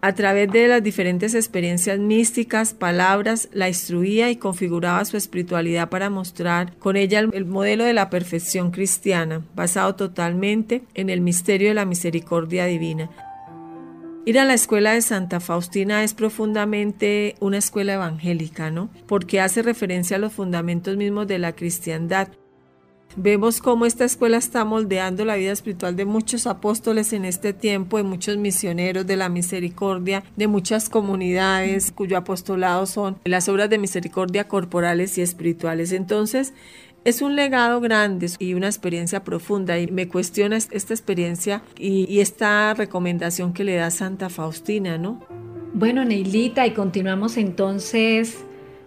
A 0.00 0.12
través 0.14 0.50
de 0.52 0.68
las 0.68 0.84
diferentes 0.84 1.34
experiencias 1.34 1.98
místicas, 1.98 2.74
palabras, 2.74 3.48
la 3.52 3.68
instruía 3.68 4.30
y 4.30 4.36
configuraba 4.36 5.04
su 5.04 5.16
espiritualidad 5.16 5.88
para 5.88 6.10
mostrar 6.10 6.76
con 6.78 6.96
ella 6.96 7.18
el, 7.18 7.30
el 7.34 7.44
modelo 7.44 7.82
de 7.82 7.92
la 7.92 8.08
perfección 8.08 8.70
cristiana, 8.70 9.44
basado 9.56 9.96
totalmente 9.96 10.84
en 10.94 11.10
el 11.10 11.20
misterio 11.20 11.68
de 11.68 11.74
la 11.74 11.86
misericordia 11.86 12.66
divina. 12.66 13.10
Ir 14.28 14.40
a 14.40 14.44
la 14.44 14.54
escuela 14.54 14.92
de 14.92 15.02
Santa 15.02 15.38
Faustina 15.38 16.02
es 16.02 16.12
profundamente 16.12 17.36
una 17.38 17.58
escuela 17.58 17.94
evangélica, 17.94 18.72
¿no? 18.72 18.90
Porque 19.06 19.40
hace 19.40 19.62
referencia 19.62 20.16
a 20.16 20.18
los 20.18 20.32
fundamentos 20.32 20.96
mismos 20.96 21.28
de 21.28 21.38
la 21.38 21.54
cristiandad. 21.54 22.26
Vemos 23.14 23.60
cómo 23.60 23.86
esta 23.86 24.04
escuela 24.04 24.36
está 24.36 24.64
moldeando 24.64 25.24
la 25.24 25.36
vida 25.36 25.52
espiritual 25.52 25.94
de 25.94 26.06
muchos 26.06 26.48
apóstoles 26.48 27.12
en 27.12 27.24
este 27.24 27.52
tiempo, 27.52 27.98
de 27.98 28.02
muchos 28.02 28.36
misioneros 28.36 29.06
de 29.06 29.16
la 29.16 29.28
misericordia, 29.28 30.24
de 30.34 30.48
muchas 30.48 30.88
comunidades 30.88 31.92
cuyo 31.92 32.18
apostolado 32.18 32.84
son 32.86 33.18
las 33.24 33.48
obras 33.48 33.70
de 33.70 33.78
misericordia 33.78 34.48
corporales 34.48 35.16
y 35.18 35.22
espirituales. 35.22 35.92
Entonces, 35.92 36.52
es 37.06 37.22
un 37.22 37.36
legado 37.36 37.80
grande 37.80 38.28
y 38.40 38.54
una 38.54 38.66
experiencia 38.66 39.22
profunda 39.22 39.78
y 39.78 39.86
me 39.86 40.08
cuestiona 40.08 40.56
esta 40.56 40.92
experiencia 40.92 41.62
y, 41.78 42.18
esta 42.18 42.74
recomendación 42.74 43.52
que 43.52 43.62
le 43.62 43.76
da 43.76 43.92
Santa 43.92 44.28
Faustina, 44.28 44.98
¿no? 44.98 45.24
Bueno, 45.72 46.04
Neilita, 46.04 46.66
y 46.66 46.72
continuamos 46.72 47.36
entonces 47.36 48.44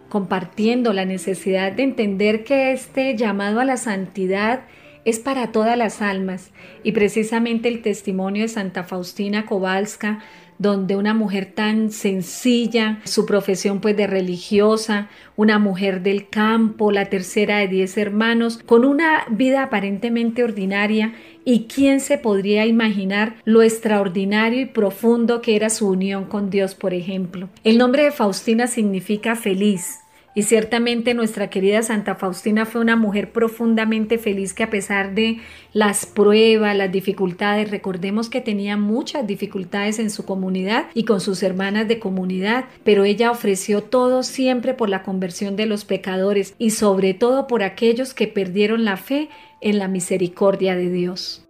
compartiendo 0.09 0.91
la 0.91 1.05
necesidad 1.05 1.71
de 1.71 1.83
entender 1.83 2.43
que 2.43 2.73
este 2.73 3.15
llamado 3.15 3.61
a 3.61 3.65
la 3.65 3.77
santidad 3.77 4.63
es 5.05 5.19
para 5.19 5.53
todas 5.53 5.77
las 5.77 6.01
almas 6.01 6.51
y 6.83 6.91
precisamente 6.91 7.69
el 7.69 7.81
testimonio 7.81 8.41
de 8.41 8.49
Santa 8.49 8.83
Faustina 8.83 9.45
Kowalska 9.45 10.19
donde 10.59 10.95
una 10.95 11.13
mujer 11.13 11.53
tan 11.55 11.91
sencilla, 11.91 12.99
su 13.05 13.25
profesión 13.25 13.79
pues 13.79 13.97
de 13.97 14.05
religiosa, 14.05 15.09
una 15.35 15.57
mujer 15.57 16.03
del 16.03 16.29
campo, 16.29 16.91
la 16.91 17.05
tercera 17.05 17.57
de 17.59 17.69
diez 17.69 17.97
hermanos, 17.97 18.59
con 18.65 18.85
una 18.85 19.25
vida 19.29 19.63
aparentemente 19.63 20.43
ordinaria, 20.43 21.13
y 21.45 21.65
quién 21.73 22.01
se 22.01 22.17
podría 22.17 22.65
imaginar 22.67 23.37
lo 23.45 23.63
extraordinario 23.63 24.61
y 24.61 24.65
profundo 24.65 25.41
que 25.41 25.55
era 25.55 25.69
su 25.69 25.87
unión 25.87 26.25
con 26.25 26.49
Dios, 26.49 26.75
por 26.75 26.93
ejemplo. 26.93 27.49
El 27.63 27.77
nombre 27.77 28.03
de 28.03 28.11
Faustina 28.11 28.67
significa 28.67 29.35
feliz. 29.35 29.99
Y 30.35 30.43
ciertamente 30.43 31.13
nuestra 31.13 31.49
querida 31.49 31.81
Santa 31.81 32.15
Faustina 32.15 32.65
fue 32.65 32.81
una 32.81 32.95
mujer 32.95 33.31
profundamente 33.31 34.17
feliz 34.17 34.53
que 34.53 34.63
a 34.63 34.69
pesar 34.69 35.15
de 35.15 35.39
las 35.73 36.05
pruebas, 36.05 36.75
las 36.77 36.91
dificultades, 36.91 37.71
recordemos 37.71 38.29
que 38.29 38.41
tenía 38.41 38.77
muchas 38.77 39.25
dificultades 39.25 39.99
en 39.99 40.09
su 40.09 40.25
comunidad 40.25 40.87
y 40.93 41.03
con 41.03 41.19
sus 41.19 41.43
hermanas 41.43 41.87
de 41.87 41.99
comunidad, 41.99 42.65
pero 42.83 43.03
ella 43.03 43.31
ofreció 43.31 43.81
todo 43.81 44.23
siempre 44.23 44.73
por 44.73 44.89
la 44.89 45.03
conversión 45.03 45.55
de 45.55 45.65
los 45.65 45.85
pecadores 45.85 46.53
y 46.57 46.71
sobre 46.71 47.13
todo 47.13 47.47
por 47.47 47.63
aquellos 47.63 48.13
que 48.13 48.27
perdieron 48.27 48.85
la 48.85 48.97
fe 48.97 49.29
en 49.61 49.79
la 49.79 49.87
misericordia 49.87 50.75
de 50.75 50.89
Dios. 50.89 51.48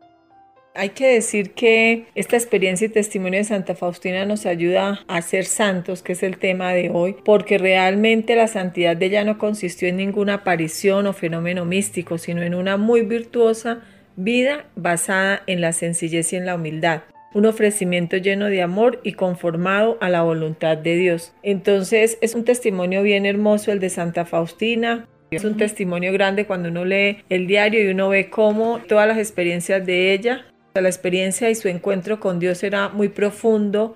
Hay 0.79 0.91
que 0.91 1.07
decir 1.07 1.51
que 1.51 2.05
esta 2.15 2.37
experiencia 2.37 2.85
y 2.85 2.89
testimonio 2.89 3.39
de 3.39 3.43
Santa 3.43 3.75
Faustina 3.75 4.23
nos 4.23 4.45
ayuda 4.45 5.01
a 5.09 5.21
ser 5.21 5.43
santos, 5.43 6.01
que 6.01 6.13
es 6.13 6.23
el 6.23 6.37
tema 6.37 6.71
de 6.71 6.89
hoy, 6.89 7.17
porque 7.25 7.57
realmente 7.57 8.33
la 8.37 8.47
santidad 8.47 8.95
de 8.95 9.07
ella 9.07 9.25
no 9.25 9.37
consistió 9.37 9.89
en 9.89 9.97
ninguna 9.97 10.35
aparición 10.35 11.05
o 11.05 11.11
fenómeno 11.11 11.65
místico, 11.65 12.17
sino 12.17 12.43
en 12.43 12.55
una 12.55 12.77
muy 12.77 13.01
virtuosa 13.01 13.81
vida 14.15 14.67
basada 14.77 15.43
en 15.47 15.59
la 15.59 15.73
sencillez 15.73 16.31
y 16.31 16.37
en 16.37 16.45
la 16.45 16.55
humildad. 16.55 17.01
Un 17.33 17.45
ofrecimiento 17.45 18.15
lleno 18.15 18.45
de 18.45 18.61
amor 18.61 19.01
y 19.03 19.11
conformado 19.11 19.97
a 19.99 20.07
la 20.07 20.21
voluntad 20.21 20.77
de 20.77 20.95
Dios. 20.95 21.33
Entonces 21.43 22.17
es 22.21 22.35
un 22.35 22.45
testimonio 22.45 23.03
bien 23.03 23.25
hermoso 23.25 23.73
el 23.73 23.81
de 23.81 23.89
Santa 23.89 24.23
Faustina, 24.23 25.09
Es 25.29 25.43
un 25.43 25.57
testimonio 25.57 26.13
grande 26.13 26.47
cuando 26.47 26.69
uno 26.69 26.85
lee 26.85 27.17
el 27.29 27.47
diario 27.47 27.83
y 27.83 27.91
uno 27.91 28.09
ve 28.09 28.29
cómo 28.29 28.79
todas 28.87 29.07
las 29.07 29.19
experiencias 29.19 29.85
de 29.85 30.13
ella, 30.13 30.45
la 30.75 30.89
experiencia 30.89 31.49
y 31.49 31.55
su 31.55 31.67
encuentro 31.67 32.19
con 32.19 32.39
Dios 32.39 32.63
era 32.63 32.89
muy 32.89 33.09
profundo. 33.09 33.95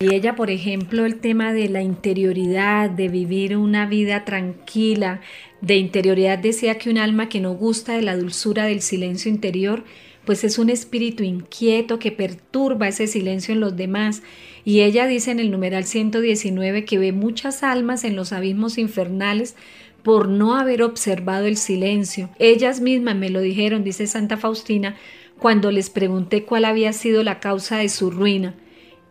Y 0.00 0.14
ella, 0.14 0.34
por 0.34 0.50
ejemplo, 0.50 1.04
el 1.04 1.20
tema 1.20 1.52
de 1.52 1.68
la 1.68 1.82
interioridad, 1.82 2.88
de 2.88 3.08
vivir 3.08 3.56
una 3.56 3.86
vida 3.86 4.24
tranquila, 4.24 5.20
de 5.60 5.76
interioridad 5.76 6.38
decía 6.38 6.78
que 6.78 6.88
un 6.88 6.98
alma 6.98 7.28
que 7.28 7.40
no 7.40 7.54
gusta 7.54 7.94
de 7.94 8.02
la 8.02 8.16
dulzura 8.16 8.64
del 8.64 8.80
silencio 8.80 9.30
interior, 9.30 9.84
pues 10.24 10.44
es 10.44 10.58
un 10.58 10.70
espíritu 10.70 11.22
inquieto 11.22 11.98
que 11.98 12.12
perturba 12.12 12.88
ese 12.88 13.06
silencio 13.06 13.52
en 13.52 13.60
los 13.60 13.76
demás. 13.76 14.22
Y 14.64 14.80
ella 14.80 15.06
dice 15.06 15.32
en 15.32 15.40
el 15.40 15.50
numeral 15.50 15.84
119 15.84 16.84
que 16.84 16.98
ve 16.98 17.12
muchas 17.12 17.62
almas 17.62 18.04
en 18.04 18.16
los 18.16 18.32
abismos 18.32 18.78
infernales 18.78 19.56
por 20.02 20.28
no 20.28 20.56
haber 20.56 20.82
observado 20.82 21.46
el 21.46 21.56
silencio. 21.56 22.30
Ellas 22.38 22.80
mismas 22.80 23.16
me 23.16 23.28
lo 23.28 23.40
dijeron, 23.40 23.84
dice 23.84 24.06
Santa 24.06 24.36
Faustina, 24.36 24.96
cuando 25.40 25.70
les 25.70 25.90
pregunté 25.90 26.44
cuál 26.44 26.64
había 26.64 26.92
sido 26.92 27.24
la 27.24 27.40
causa 27.40 27.78
de 27.78 27.88
su 27.88 28.10
ruina. 28.10 28.54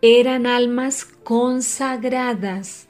Eran 0.01 0.45
almas 0.45 1.03
consagradas. 1.03 2.87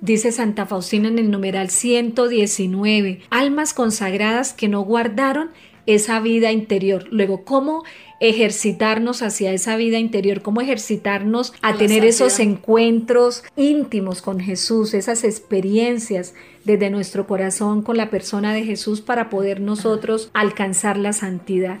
Dice 0.00 0.32
Santa 0.32 0.66
Faustina 0.66 1.08
en 1.08 1.18
el 1.18 1.30
numeral 1.30 1.70
119, 1.70 3.22
almas 3.30 3.72
consagradas 3.72 4.52
que 4.52 4.68
no 4.68 4.82
guardaron 4.82 5.50
esa 5.86 6.20
vida 6.20 6.52
interior. 6.52 7.06
Luego, 7.10 7.44
¿cómo 7.44 7.84
ejercitarnos 8.20 9.22
hacia 9.22 9.52
esa 9.52 9.76
vida 9.76 9.98
interior? 9.98 10.42
¿Cómo 10.42 10.60
ejercitarnos 10.60 11.54
a 11.62 11.74
tener 11.74 12.04
esos 12.04 12.40
encuentros 12.40 13.44
íntimos 13.56 14.20
con 14.20 14.40
Jesús, 14.40 14.92
esas 14.92 15.24
experiencias 15.24 16.34
desde 16.64 16.90
nuestro 16.90 17.26
corazón 17.26 17.82
con 17.82 17.96
la 17.96 18.10
persona 18.10 18.52
de 18.52 18.64
Jesús 18.64 19.00
para 19.00 19.30
poder 19.30 19.60
nosotros 19.60 20.30
alcanzar 20.34 20.98
la 20.98 21.12
santidad? 21.12 21.78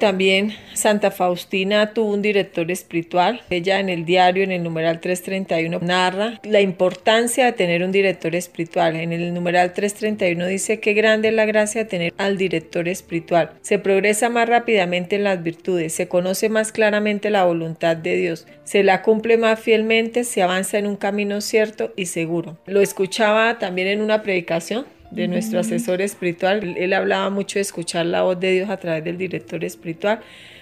También 0.00 0.54
Santa 0.72 1.10
Faustina 1.10 1.92
tuvo 1.92 2.14
un 2.14 2.22
director 2.22 2.70
espiritual. 2.70 3.42
Ella 3.50 3.80
en 3.80 3.90
el 3.90 4.06
diario, 4.06 4.42
en 4.42 4.50
el 4.50 4.62
numeral 4.62 4.98
331, 4.98 5.78
narra 5.82 6.40
la 6.42 6.62
importancia 6.62 7.44
de 7.44 7.52
tener 7.52 7.84
un 7.84 7.92
director 7.92 8.34
espiritual. 8.34 8.96
En 8.96 9.12
el 9.12 9.34
numeral 9.34 9.74
331 9.74 10.46
dice 10.46 10.80
que 10.80 10.94
grande 10.94 11.28
es 11.28 11.34
la 11.34 11.44
gracia 11.44 11.84
de 11.84 11.90
tener 11.90 12.14
al 12.16 12.38
director 12.38 12.88
espiritual. 12.88 13.50
Se 13.60 13.78
progresa 13.78 14.30
más 14.30 14.48
rápidamente 14.48 15.16
en 15.16 15.24
las 15.24 15.42
virtudes, 15.42 15.92
se 15.92 16.08
conoce 16.08 16.48
más 16.48 16.72
claramente 16.72 17.28
la 17.28 17.44
voluntad 17.44 17.94
de 17.94 18.16
Dios, 18.16 18.46
se 18.64 18.82
la 18.82 19.02
cumple 19.02 19.36
más 19.36 19.60
fielmente, 19.60 20.24
se 20.24 20.40
avanza 20.40 20.78
en 20.78 20.86
un 20.86 20.96
camino 20.96 21.42
cierto 21.42 21.92
y 21.94 22.06
seguro. 22.06 22.56
Lo 22.64 22.80
escuchaba 22.80 23.58
también 23.58 23.88
en 23.88 24.00
una 24.00 24.22
predicación 24.22 24.86
de 25.10 25.28
nuestro 25.28 25.60
asesor 25.60 26.00
espiritual. 26.00 26.76
Él 26.76 26.92
hablaba 26.92 27.30
mucho 27.30 27.58
de 27.58 27.62
escuchar 27.62 28.06
la 28.06 28.22
voz 28.22 28.38
de 28.38 28.52
Dios 28.52 28.70
a 28.70 28.76
través 28.76 29.04
del 29.04 29.18
director 29.18 29.64
espiritual, 29.64 30.20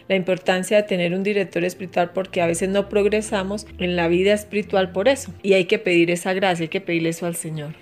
la 0.08 0.16
importancia 0.16 0.78
de 0.78 0.82
tener 0.84 1.14
un 1.14 1.22
director 1.22 1.64
espiritual 1.64 2.12
porque 2.14 2.40
a 2.40 2.46
veces 2.46 2.68
no 2.68 2.88
progresamos 2.88 3.66
en 3.78 3.96
la 3.96 4.08
vida 4.08 4.32
espiritual 4.32 4.92
por 4.92 5.08
eso. 5.08 5.32
Y 5.42 5.52
hay 5.52 5.66
que 5.66 5.78
pedir 5.78 6.10
esa 6.10 6.32
gracia, 6.32 6.64
hay 6.64 6.68
que 6.68 6.80
pedirle 6.80 7.10
eso 7.10 7.26
al 7.26 7.36
Señor. 7.36 7.74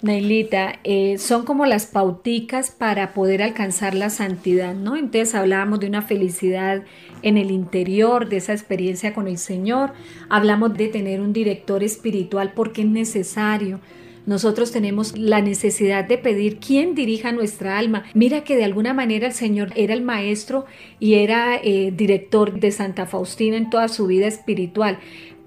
Nailita, 0.00 0.78
eh, 0.84 1.18
son 1.18 1.44
como 1.44 1.66
las 1.66 1.86
pauticas 1.86 2.70
para 2.70 3.14
poder 3.14 3.42
alcanzar 3.42 3.94
la 3.94 4.10
santidad, 4.10 4.72
¿no? 4.72 4.94
Entonces 4.94 5.34
hablábamos 5.34 5.80
de 5.80 5.88
una 5.88 6.02
felicidad 6.02 6.84
en 7.22 7.36
el 7.36 7.50
interior, 7.50 8.28
de 8.28 8.36
esa 8.36 8.52
experiencia 8.52 9.12
con 9.12 9.26
el 9.26 9.38
Señor, 9.38 9.92
hablamos 10.28 10.74
de 10.74 10.86
tener 10.86 11.20
un 11.20 11.32
director 11.32 11.82
espiritual 11.82 12.52
porque 12.54 12.82
es 12.82 12.88
necesario, 12.88 13.80
nosotros 14.28 14.72
tenemos 14.72 15.16
la 15.16 15.40
necesidad 15.40 16.04
de 16.04 16.18
pedir 16.18 16.58
quién 16.58 16.94
dirija 16.94 17.32
nuestra 17.32 17.78
alma. 17.78 18.04
Mira 18.12 18.44
que 18.44 18.56
de 18.56 18.64
alguna 18.64 18.92
manera 18.92 19.28
el 19.28 19.32
Señor 19.32 19.72
era 19.74 19.94
el 19.94 20.02
maestro 20.02 20.66
y 21.00 21.14
era 21.14 21.56
eh, 21.56 21.94
director 21.96 22.60
de 22.60 22.70
Santa 22.70 23.06
Faustina 23.06 23.56
en 23.56 23.70
toda 23.70 23.88
su 23.88 24.06
vida 24.06 24.26
espiritual 24.26 24.98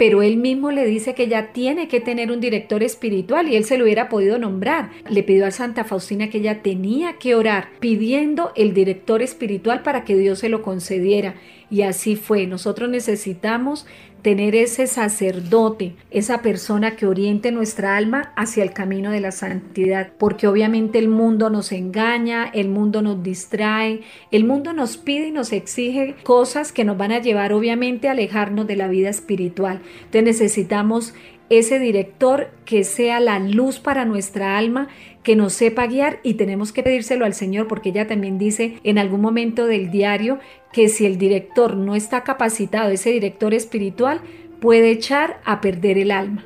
pero 0.02 0.24
él 0.24 0.38
mismo 0.38 0.72
le 0.72 0.84
dice 0.84 1.14
que 1.14 1.28
ya 1.28 1.54
tiene 1.54 1.88
que 1.88 2.00
tener 2.00 2.32
un 2.32 2.40
director 2.40 2.82
espiritual 2.82 3.48
y 3.48 3.56
él 3.56 3.66
se 3.66 3.78
lo 3.78 3.84
hubiera 3.84 4.10
podido 4.10 4.40
nombrar. 4.40 4.90
Le 5.08 5.22
pidió 5.22 5.46
a 5.46 5.52
Santa 5.52 5.84
Faustina 5.84 6.32
que 6.32 6.40
ella 6.40 6.64
tenía 6.64 7.20
que 7.20 7.36
orar 7.36 7.70
pidiendo 7.80 8.52
el 8.56 8.74
director 8.74 9.22
espiritual 9.22 9.84
para 9.84 10.04
que 10.04 10.16
Dios 10.16 10.40
se 10.40 10.50
lo 10.50 10.64
concediera. 10.64 11.36
Y 11.70 11.84
así 11.84 12.16
fue. 12.16 12.48
Nosotros 12.48 12.90
necesitamos 12.90 13.86
tener 14.22 14.56
ese 14.56 14.88
sacerdote, 14.88 15.96
esa 16.12 16.42
persona 16.42 16.96
que 16.96 17.08
oriente 17.08 17.52
nuestra 17.52 17.98
alma 17.98 18.34
hacia 18.36 18.64
el 18.64 18.74
camino 18.74 19.12
de 19.12 19.20
la 19.20 19.32
santidad, 19.32 20.12
porque 20.18 20.48
obviamente 20.48 21.00
el 21.00 21.08
mundo 21.08 21.50
nos 21.50 21.72
engaña, 21.72 22.50
el 22.54 22.70
mundo 22.70 23.02
nos 23.02 23.24
distrae, 23.24 24.02
el 24.32 24.44
mundo 24.44 24.74
nos 24.74 24.98
pide 24.98 25.28
y 25.28 25.32
nos 25.32 25.52
exige 25.52 26.16
cosas 26.24 26.72
que 26.72 26.86
nos 26.86 26.98
van 26.98 27.12
a 27.12 27.20
llevar 27.20 27.54
obviamente 27.54 28.08
a 28.08 28.12
alejarnos 28.12 28.68
de 28.68 28.76
la 28.76 28.88
vida 28.88 29.10
espiritual. 29.10 29.82
Entonces 30.06 30.24
necesitamos 30.24 31.14
ese 31.52 31.80
director 31.80 32.50
que 32.64 32.86
sea 32.86 33.20
la 33.20 33.38
luz 33.38 33.80
para 33.80 34.06
nuestra 34.06 34.58
alma, 34.58 34.88
que 35.22 35.36
nos 35.36 35.52
sepa 35.52 35.86
guiar 35.86 36.20
y 36.24 36.36
tenemos 36.36 36.72
que 36.72 36.82
pedírselo 36.82 37.26
al 37.26 37.34
Señor 37.34 37.68
porque 37.68 37.90
ella 37.90 38.08
también 38.08 38.38
dice 38.38 38.78
en 38.86 38.98
algún 38.98 39.20
momento 39.20 39.68
del 39.68 39.92
diario 39.92 40.40
que 40.72 40.88
si 40.88 41.06
el 41.06 41.18
director 41.18 41.76
no 41.76 41.98
está 41.98 42.24
capacitado, 42.24 42.90
ese 42.90 43.12
director 43.12 43.54
espiritual, 43.54 44.22
puede 44.62 44.92
echar 44.92 45.42
a 45.44 45.60
perder 45.60 45.98
el 45.98 46.12
alma. 46.12 46.46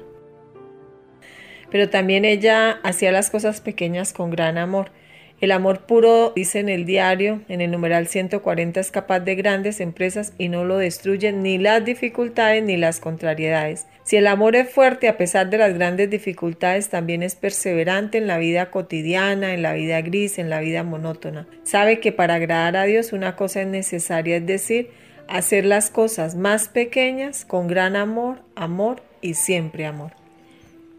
Pero 1.70 1.89
también 1.89 2.26
ella 2.26 2.80
hacía 2.84 3.12
las 3.12 3.30
cosas 3.30 3.62
pequeñas 3.62 4.12
con 4.12 4.32
gran 4.32 4.58
amor. 4.58 4.89
El 5.39 5.52
amor 5.52 5.86
puro, 5.86 6.32
dice 6.36 6.60
en 6.60 6.70
el 6.70 6.86
diario, 6.86 7.41
en 7.48 7.62
el 7.62 7.70
numeral 7.70 8.08
140, 8.08 8.80
es 8.80 8.89
capaz 8.89 9.20
de 9.20 9.36
grandes 9.36 9.82
empresas 9.82 10.34
y 10.39 10.50
no 10.50 10.63
lo 10.63 10.78
destruyen 10.78 11.44
ni 11.44 11.60
las 11.60 11.86
dificultades 11.86 12.63
ni 12.63 12.78
las 12.78 13.00
contrariedades. 13.00 13.86
Si 14.06 14.18
el 14.18 14.28
amor 14.28 14.56
es 14.56 14.70
fuerte 14.70 15.08
a 15.08 15.18
pesar 15.18 15.50
de 15.50 15.58
las 15.58 15.74
grandes 15.74 16.12
dificultades, 16.12 16.89
también 16.89 17.24
es 17.24 17.34
perseverante 17.34 18.20
en 18.20 18.28
la 18.28 18.38
vida 18.38 18.70
cotidiana, 18.70 19.56
en 19.56 19.63
la 19.63 19.74
vida 19.74 20.00
gris, 20.02 20.38
en 20.38 20.52
la 20.52 20.60
vida 20.60 20.84
monótona. 20.84 21.48
Sabe 21.63 22.00
que 22.00 22.12
para 22.12 22.36
agradar 22.36 22.78
a 22.78 22.84
Dios 22.84 23.13
una 23.13 23.36
cosa 23.36 23.63
es 23.63 23.68
necesaria, 23.68 24.38
es 24.38 24.46
decir, 24.46 24.91
hacer 25.28 25.65
las 25.65 25.89
cosas 25.89 26.36
más 26.36 26.70
pequeñas 26.70 27.46
con 27.46 27.68
gran 27.68 27.96
amor, 27.96 28.44
amor 28.56 29.02
y 29.22 29.34
siempre 29.34 29.88
amor. 29.88 30.12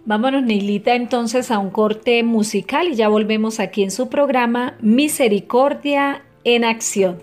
Vámonos, 0.05 0.43
Neilita, 0.43 0.97
entonces 0.97 1.53
a 1.53 1.61
un 1.61 1.71
corte 1.71 2.25
musical 2.25 2.89
y 2.89 2.97
ya 2.97 3.07
volvemos 3.07 3.61
aquí 3.61 3.85
en 3.85 3.93
su 3.93 4.09
programa 4.09 4.77
Misericordia 4.81 6.25
en 6.43 6.65
Acción. 6.65 7.23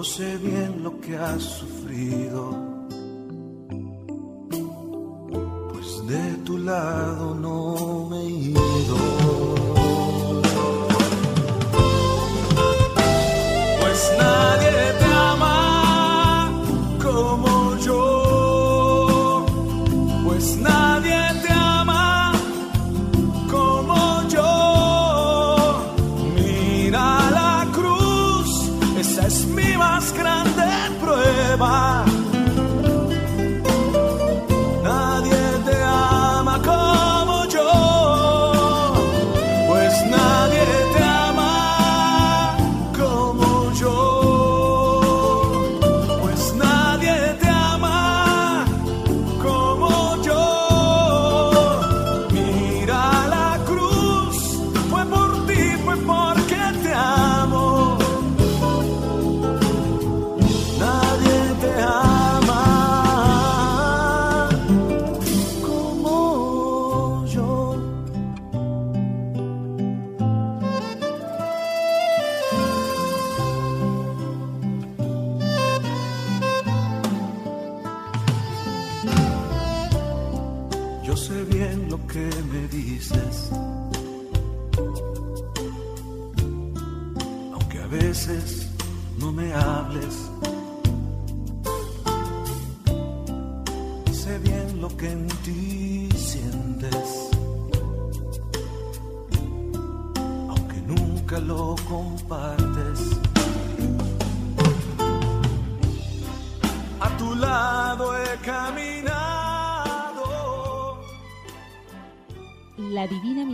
Yo 0.00 0.04
sé 0.04 0.38
bien 0.38 0.82
lo 0.82 0.98
que 0.98 1.14
has 1.14 1.42
sufrido, 1.42 2.69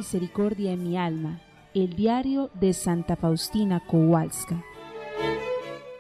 Misericordia 0.07 0.71
en 0.71 0.85
mi 0.85 0.97
alma, 0.97 1.41
el 1.75 1.97
diario 1.97 2.49
de 2.55 2.75
Santa 2.75 3.17
Faustina 3.17 3.81
Kowalska. 3.81 4.63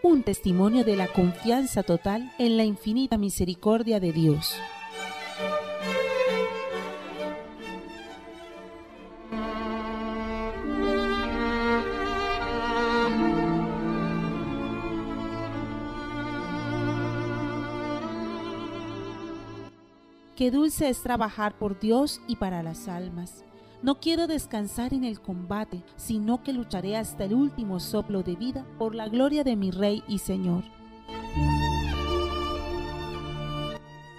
Un 0.00 0.22
testimonio 0.22 0.84
de 0.84 0.94
la 0.94 1.08
confianza 1.08 1.82
total 1.82 2.32
en 2.38 2.56
la 2.56 2.62
infinita 2.62 3.18
misericordia 3.18 3.98
de 3.98 4.12
Dios. 4.12 4.54
Qué 20.36 20.52
dulce 20.52 20.90
es 20.90 21.02
trabajar 21.02 21.58
por 21.58 21.80
Dios 21.80 22.20
y 22.28 22.36
para 22.36 22.62
las 22.62 22.86
almas. 22.86 23.44
No 23.86 24.00
quiero 24.00 24.26
descansar 24.26 24.92
en 24.94 25.04
el 25.04 25.20
combate, 25.20 25.84
sino 25.94 26.42
que 26.42 26.52
lucharé 26.52 26.96
hasta 26.96 27.22
el 27.22 27.34
último 27.34 27.78
soplo 27.78 28.24
de 28.24 28.34
vida 28.34 28.66
por 28.78 28.96
la 28.96 29.08
gloria 29.08 29.44
de 29.44 29.54
mi 29.54 29.70
Rey 29.70 30.02
y 30.08 30.18
Señor. 30.18 30.64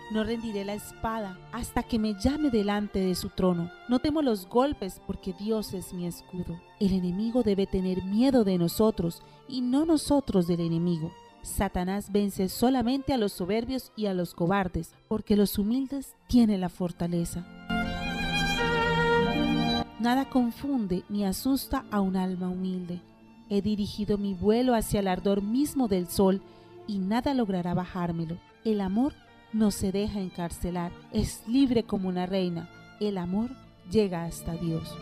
No 0.10 0.24
rendiré 0.24 0.64
la 0.64 0.74
espada 0.74 1.38
hasta 1.52 1.84
que 1.84 2.00
me 2.00 2.16
llame 2.18 2.50
delante 2.50 3.00
de 3.00 3.14
su 3.14 3.28
trono. 3.28 3.70
No 3.90 4.00
temo 4.00 4.22
los 4.22 4.48
golpes 4.48 5.02
porque 5.06 5.34
Dios 5.34 5.74
es 5.74 5.92
mi 5.92 6.08
escudo. 6.08 6.62
El 6.80 6.94
enemigo 6.94 7.44
debe 7.44 7.68
tener 7.68 8.06
miedo 8.06 8.46
de 8.46 8.58
nosotros 8.58 9.22
y 9.50 9.60
no 9.60 9.86
nosotros 9.86 10.48
del 10.48 10.62
enemigo. 10.62 11.12
Satanás 11.42 12.10
vence 12.14 12.48
solamente 12.48 13.12
a 13.12 13.18
los 13.18 13.34
soberbios 13.34 13.92
y 13.98 14.06
a 14.06 14.14
los 14.14 14.34
cobardes, 14.34 14.94
porque 15.10 15.36
los 15.36 15.58
humildes 15.58 16.16
tienen 16.30 16.62
la 16.62 16.70
fortaleza. 16.70 17.46
Nada 20.00 20.30
confunde 20.30 21.04
ni 21.10 21.26
asusta 21.26 21.84
a 21.90 22.02
un 22.02 22.18
alma 22.18 22.50
humilde. 22.50 23.02
He 23.50 23.64
dirigido 23.64 24.20
mi 24.20 24.36
vuelo 24.36 24.76
hacia 24.76 25.00
el 25.00 25.08
ardor 25.08 25.42
mismo 25.42 25.88
del 25.88 26.08
sol 26.08 26.42
y 26.86 27.00
nada 27.00 27.34
logrará 27.34 27.74
bajármelo. 27.74 28.38
El 28.64 28.82
amor 28.82 29.14
no 29.54 29.72
se 29.72 29.92
deja 29.92 30.20
encarcelar, 30.20 30.92
es 31.12 31.42
libre 31.48 31.84
como 31.84 32.10
una 32.10 32.28
reina. 32.28 32.70
El 33.00 33.18
amor 33.18 33.50
llega 33.90 34.26
hasta 34.26 34.54
Dios. 34.54 34.96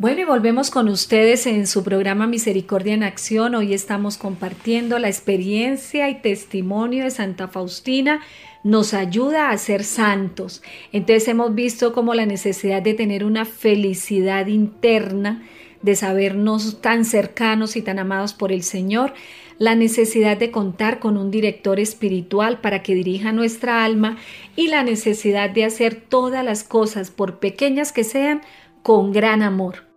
Bueno, 0.00 0.22
y 0.22 0.24
volvemos 0.24 0.70
con 0.70 0.88
ustedes 0.88 1.46
en 1.46 1.66
su 1.66 1.84
programa 1.84 2.26
Misericordia 2.26 2.94
en 2.94 3.02
Acción. 3.02 3.54
Hoy 3.54 3.74
estamos 3.74 4.16
compartiendo 4.16 4.98
la 4.98 5.08
experiencia 5.08 6.08
y 6.08 6.22
testimonio 6.22 7.04
de 7.04 7.10
Santa 7.10 7.48
Faustina. 7.48 8.22
Nos 8.64 8.94
ayuda 8.94 9.50
a 9.50 9.58
ser 9.58 9.84
santos. 9.84 10.62
Entonces 10.92 11.28
hemos 11.28 11.54
visto 11.54 11.92
como 11.92 12.14
la 12.14 12.24
necesidad 12.24 12.80
de 12.80 12.94
tener 12.94 13.26
una 13.26 13.44
felicidad 13.44 14.46
interna, 14.46 15.42
de 15.82 15.94
sabernos 15.94 16.80
tan 16.80 17.04
cercanos 17.04 17.76
y 17.76 17.82
tan 17.82 17.98
amados 17.98 18.32
por 18.32 18.52
el 18.52 18.62
Señor, 18.62 19.12
la 19.58 19.74
necesidad 19.74 20.38
de 20.38 20.50
contar 20.50 20.98
con 20.98 21.18
un 21.18 21.30
director 21.30 21.78
espiritual 21.78 22.62
para 22.62 22.82
que 22.82 22.94
dirija 22.94 23.32
nuestra 23.32 23.84
alma 23.84 24.16
y 24.56 24.68
la 24.68 24.82
necesidad 24.82 25.50
de 25.50 25.66
hacer 25.66 25.94
todas 25.94 26.42
las 26.42 26.64
cosas, 26.64 27.10
por 27.10 27.38
pequeñas 27.38 27.92
que 27.92 28.04
sean, 28.04 28.40
con 28.82 29.12
gran 29.12 29.42
amor. 29.42 29.89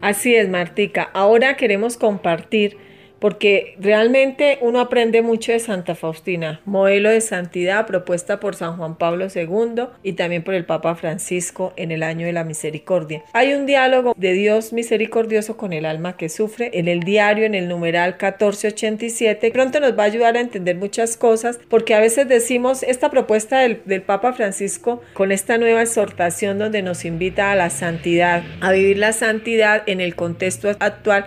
Así 0.00 0.34
es, 0.34 0.48
Martica. 0.48 1.10
Ahora 1.12 1.56
queremos 1.56 1.96
compartir 1.96 2.78
porque 3.20 3.76
realmente 3.78 4.58
uno 4.62 4.80
aprende 4.80 5.22
mucho 5.22 5.52
de 5.52 5.60
Santa 5.60 5.94
Faustina, 5.94 6.60
modelo 6.64 7.10
de 7.10 7.20
santidad 7.20 7.86
propuesta 7.86 8.40
por 8.40 8.56
San 8.56 8.76
Juan 8.76 8.96
Pablo 8.96 9.26
II 9.32 9.84
y 10.02 10.14
también 10.14 10.42
por 10.42 10.54
el 10.54 10.64
Papa 10.64 10.94
Francisco 10.94 11.72
en 11.76 11.92
el 11.92 12.02
año 12.02 12.26
de 12.26 12.32
la 12.32 12.44
misericordia. 12.44 13.22
Hay 13.32 13.52
un 13.52 13.66
diálogo 13.66 14.14
de 14.16 14.32
Dios 14.32 14.72
misericordioso 14.72 15.56
con 15.56 15.72
el 15.72 15.84
alma 15.84 16.16
que 16.16 16.28
sufre 16.28 16.70
en 16.74 16.88
el 16.88 17.00
diario 17.00 17.44
en 17.44 17.54
el 17.54 17.68
numeral 17.68 18.12
1487. 18.12 19.50
Pronto 19.50 19.80
nos 19.80 19.98
va 19.98 20.04
a 20.04 20.06
ayudar 20.06 20.36
a 20.36 20.40
entender 20.40 20.76
muchas 20.76 21.16
cosas 21.16 21.60
porque 21.68 21.94
a 21.94 22.00
veces 22.00 22.28
decimos 22.28 22.82
esta 22.82 23.10
propuesta 23.10 23.60
del, 23.60 23.80
Papa 24.00 24.32
Francisco 24.32 25.02
con 25.12 25.30
esta 25.30 25.58
nueva 25.58 25.82
exhortación 25.82 26.58
donde 26.58 26.82
nos 26.82 27.04
invita 27.04 27.52
a 27.52 27.56
la 27.56 27.68
santidad, 27.70 28.42
a 28.60 28.72
vivir 28.72 28.96
la 28.96 29.12
santidad 29.12 29.82
en 29.86 30.00
el 30.00 30.14
contexto 30.14 30.68
actual 30.80 31.26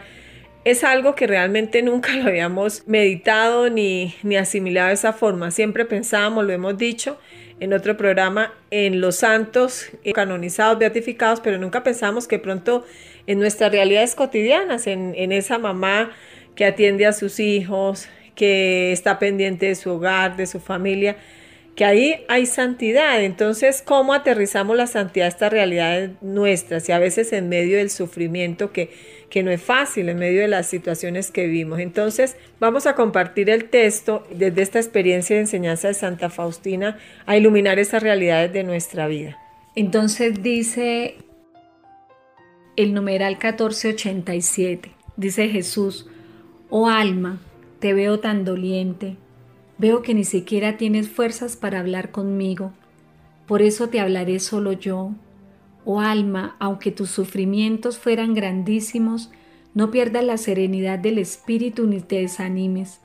es 0.66 0.84
algo 0.84 1.16
que 1.16 1.28
realmente 1.28 1.82
nunca 1.82 2.14
lo 2.14 2.30
habíamos 2.30 2.88
meditado 2.88 3.70
ni, 3.70 4.16
ni 4.24 4.38
asimilado 4.38 4.90
de 4.90 4.94
esa 4.96 5.14
forma. 5.14 5.52
Siempre 5.52 5.86
pensábamos, 5.86 6.46
lo 6.46 6.54
hemos 6.54 6.78
dicho 6.78 7.18
en 7.60 7.74
otro 7.74 7.96
programa, 7.96 8.54
en 8.72 9.00
los 9.00 9.18
santos 9.18 9.90
canonizados, 10.14 10.80
beatificados, 10.80 11.40
pero 11.40 11.58
nunca 11.58 11.84
pensamos 11.84 12.28
que 12.28 12.40
pronto 12.40 12.84
en 13.28 13.40
nuestras 13.40 13.72
realidades 13.72 14.16
cotidianas, 14.16 14.88
en, 14.88 15.14
en 15.16 15.32
esa 15.32 15.58
mamá 15.58 16.12
que 16.56 16.66
atiende 16.66 17.06
a 17.06 17.14
sus 17.14 17.40
hijos, 17.40 18.10
que 18.36 18.92
está 18.92 19.20
pendiente 19.20 19.68
de 19.68 19.76
su 19.76 19.92
hogar, 19.92 20.36
de 20.36 20.48
su 20.48 20.60
familia, 20.60 21.16
que 21.76 21.86
ahí 21.86 22.26
hay 22.28 22.46
santidad. 22.46 23.24
Entonces, 23.24 23.82
¿cómo 23.82 24.14
aterrizamos 24.14 24.76
la 24.76 24.88
santidad 24.88 25.26
a 25.26 25.30
estas 25.30 25.52
realidades 25.52 26.12
nuestras? 26.22 26.88
Y 26.90 26.92
a 26.92 27.00
veces 27.00 27.34
en 27.34 27.50
medio 27.50 27.78
del 27.78 27.90
sufrimiento 27.90 28.72
que 28.72 28.92
que 29.34 29.42
no 29.42 29.50
es 29.50 29.64
fácil 29.64 30.10
en 30.10 30.20
medio 30.20 30.42
de 30.42 30.48
las 30.48 30.68
situaciones 30.68 31.32
que 31.32 31.48
vivimos. 31.48 31.80
Entonces, 31.80 32.36
vamos 32.60 32.86
a 32.86 32.94
compartir 32.94 33.50
el 33.50 33.68
texto 33.68 34.28
desde 34.30 34.62
esta 34.62 34.78
experiencia 34.78 35.36
de 35.36 35.42
enseñanza 35.42 35.88
de 35.88 35.96
Santa 35.96 36.30
Faustina 36.30 37.00
a 37.26 37.36
iluminar 37.36 37.80
esas 37.80 38.04
realidades 38.04 38.54
de 38.54 38.64
nuestra 38.64 39.08
vida. 39.08 39.40
Entonces 39.76 40.44
dice 40.44 41.16
el 42.76 42.94
numeral 42.94 43.40
1487, 43.44 44.92
dice 45.18 45.50
Jesús, 45.50 46.08
oh 46.70 46.88
alma, 46.88 47.42
te 47.80 47.96
veo 47.96 48.20
tan 48.20 48.46
doliente, 48.46 49.18
veo 49.80 50.04
que 50.04 50.14
ni 50.14 50.26
siquiera 50.26 50.78
tienes 50.78 51.10
fuerzas 51.10 51.56
para 51.56 51.80
hablar 51.80 52.12
conmigo, 52.12 52.72
por 53.48 53.64
eso 53.64 53.90
te 53.90 54.00
hablaré 54.00 54.40
solo 54.40 54.74
yo, 54.74 55.16
Oh 55.86 56.00
alma, 56.00 56.56
aunque 56.60 56.92
tus 56.92 57.10
sufrimientos 57.10 57.98
fueran 57.98 58.34
grandísimos, 58.34 59.32
no 59.74 59.92
pierdas 59.92 60.24
la 60.24 60.38
serenidad 60.38 61.00
del 61.00 61.18
espíritu 61.18 61.88
ni 61.88 62.00
te 62.00 62.18
desanimes. 62.18 63.00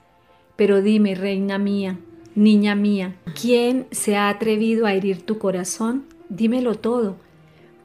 Pero 0.57 0.83
dime, 0.83 1.15
reina 1.15 1.59
mía, 1.59 1.99
niña 2.35 2.75
mía, 2.75 3.17
¿quién 3.41 3.87
se 3.91 4.17
ha 4.17 4.29
atrevido 4.29 4.87
a 4.87 4.95
herir 4.95 5.23
tu 5.23 5.39
corazón? 5.39 6.05
Dímelo 6.29 6.75
todo. 6.75 7.17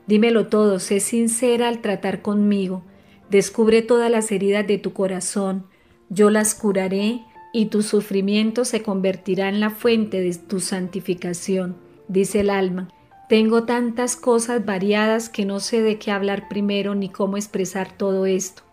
Dímelo 0.06 0.48
todo, 0.48 0.80
sé 0.80 1.00
sincera 1.00 1.70
al 1.70 1.80
tratar 1.80 2.22
conmigo. 2.22 2.84
Descubre 3.30 3.82
todas 3.82 4.12
las 4.12 4.32
heridas 4.32 4.68
de 4.68 4.78
tu 4.78 4.94
corazón. 4.94 5.66
Yo 6.10 6.30
las 6.30 6.56
curaré, 6.56 7.22
y 7.54 7.68
tu 7.68 7.84
sufrimiento 7.84 8.66
se 8.66 8.82
convertirá 8.82 9.48
en 9.48 9.60
la 9.60 9.70
fuente 9.70 10.20
de 10.20 10.34
tu 10.34 10.60
santificación, 10.60 11.78
dice 12.08 12.40
el 12.40 12.50
alma. 12.50 12.90
Tengo 13.30 13.64
tantas 13.64 14.16
cosas 14.16 14.66
variadas 14.66 15.30
que 15.30 15.46
no 15.46 15.60
sé 15.60 15.82
de 15.82 15.98
qué 15.98 16.12
hablar 16.12 16.50
primero 16.50 16.94
ni 16.94 17.10
cómo 17.10 17.38
expresar 17.38 17.96
todo 17.98 18.26
esto. 18.26 18.64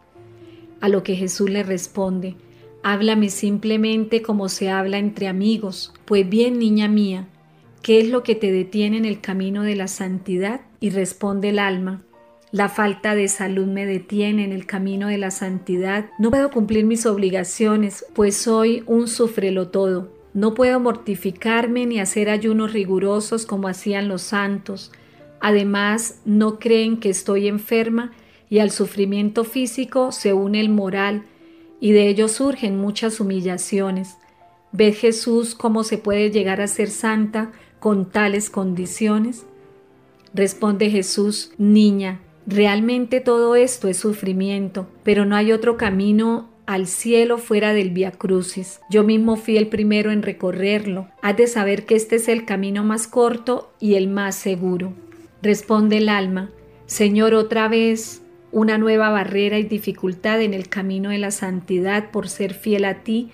A 0.81 0.89
lo 0.89 1.03
que 1.03 1.15
Jesús 1.15 1.49
le 1.49 1.63
responde, 1.63 2.37
háblame 2.83 3.29
simplemente 3.29 4.23
como 4.23 4.49
se 4.49 4.71
habla 4.71 4.99
entre 4.99 5.29
amigos. 5.29 5.93
Pues 6.05 6.29
bien, 6.29 6.59
niña 6.59 6.89
mía, 6.89 7.29
¿qué 7.83 8.01
es 8.01 8.09
lo 8.09 8.23
que 8.23 8.35
te 8.35 8.51
detiene 8.51 8.97
en 8.97 9.05
el 9.05 9.21
camino 9.21 9.63
de 9.63 9.77
la 9.77 9.89
santidad? 9.89 10.63
Y 10.81 10.91
responde 10.91 11.51
el 11.51 11.59
alma, 11.59 12.03
la 12.53 12.69
falta 12.69 13.15
de 13.15 13.29
salud 13.29 13.67
me 13.67 13.87
detiene 13.87 14.45
en 14.45 14.53
el 14.53 14.67
camino 14.67 15.07
de 15.07 15.19
la 15.19 15.31
santidad. 15.31 16.07
No 16.19 16.31
puedo 16.31 16.51
cumplir 16.51 16.85
mis 16.85 17.07
obligaciones, 17.07 18.05
pues 18.15 18.37
soy 18.37 18.83
un 18.87 19.07
sufrelo 19.07 19.69
todo. 19.69 20.20
No 20.33 20.55
puedo 20.55 20.79
mortificarme 20.81 21.87
ni 21.87 22.01
hacer 22.01 22.31
ayunos 22.31 22.73
rigurosos 22.73 23.47
como 23.47 23.69
hacían 23.69 24.09
los 24.09 24.23
santos. 24.23 24.93
Además, 25.41 26.21
no 26.25 26.59
creen 26.59 26.99
que 26.99 27.11
estoy 27.11 27.49
enferma 27.49 28.13
y 28.49 28.59
al 28.59 28.71
sufrimiento 28.71 29.45
físico 29.45 30.13
se 30.13 30.33
une 30.33 30.61
el 30.61 30.69
moral 30.69 31.25
y 31.81 31.93
de 31.93 32.09
ello 32.09 32.29
surgen 32.29 32.79
muchas 32.79 33.21
humillaciones. 33.21 34.17
¿Ve 34.73 34.93
Jesús 34.93 35.55
cómo 35.55 35.83
se 35.83 35.99
puede 35.99 36.31
llegar 36.31 36.61
a 36.61 36.67
ser 36.67 36.91
santa 36.91 37.53
con 37.81 38.11
tales 38.11 38.51
condiciones? 38.51 39.47
Responde 40.33 40.91
Jesús, 40.91 41.53
niña, 41.59 42.21
Realmente 42.51 43.21
todo 43.21 43.55
esto 43.55 43.87
es 43.87 43.99
sufrimiento, 43.99 44.89
pero 45.05 45.25
no 45.25 45.37
hay 45.37 45.53
otro 45.53 45.77
camino 45.77 46.50
al 46.71 46.87
cielo 46.87 47.39
fuera 47.39 47.75
del 47.75 47.91
Via 47.91 48.13
Crucis. 48.13 48.81
Yo 48.89 49.03
mismo 49.03 49.35
fui 49.35 49.57
el 49.57 49.67
primero 49.67 50.13
en 50.13 50.23
recorrerlo. 50.23 51.09
Has 51.21 51.37
de 51.37 51.49
saber 51.49 51.85
que 51.85 51.97
este 51.97 52.15
es 52.15 52.29
el 52.29 52.45
camino 52.45 52.85
más 52.85 53.09
corto 53.09 53.73
y 53.81 53.95
el 53.95 54.07
más 54.07 54.37
seguro. 54.37 54.93
Responde 55.43 55.97
el 55.97 56.09
alma, 56.09 56.53
Señor, 56.87 57.35
otra 57.35 57.67
vez 57.67 58.23
una 58.53 58.79
nueva 58.79 59.11
barrera 59.11 59.59
y 59.59 59.65
dificultad 59.65 60.41
en 60.43 60.55
el 60.55 60.69
camino 60.69 61.11
de 61.11 61.19
la 61.19 61.33
santidad 61.33 62.13
por 62.13 62.29
ser 62.29 62.55
fiel 62.55 62.85
a 62.85 63.03
ti, 63.03 63.31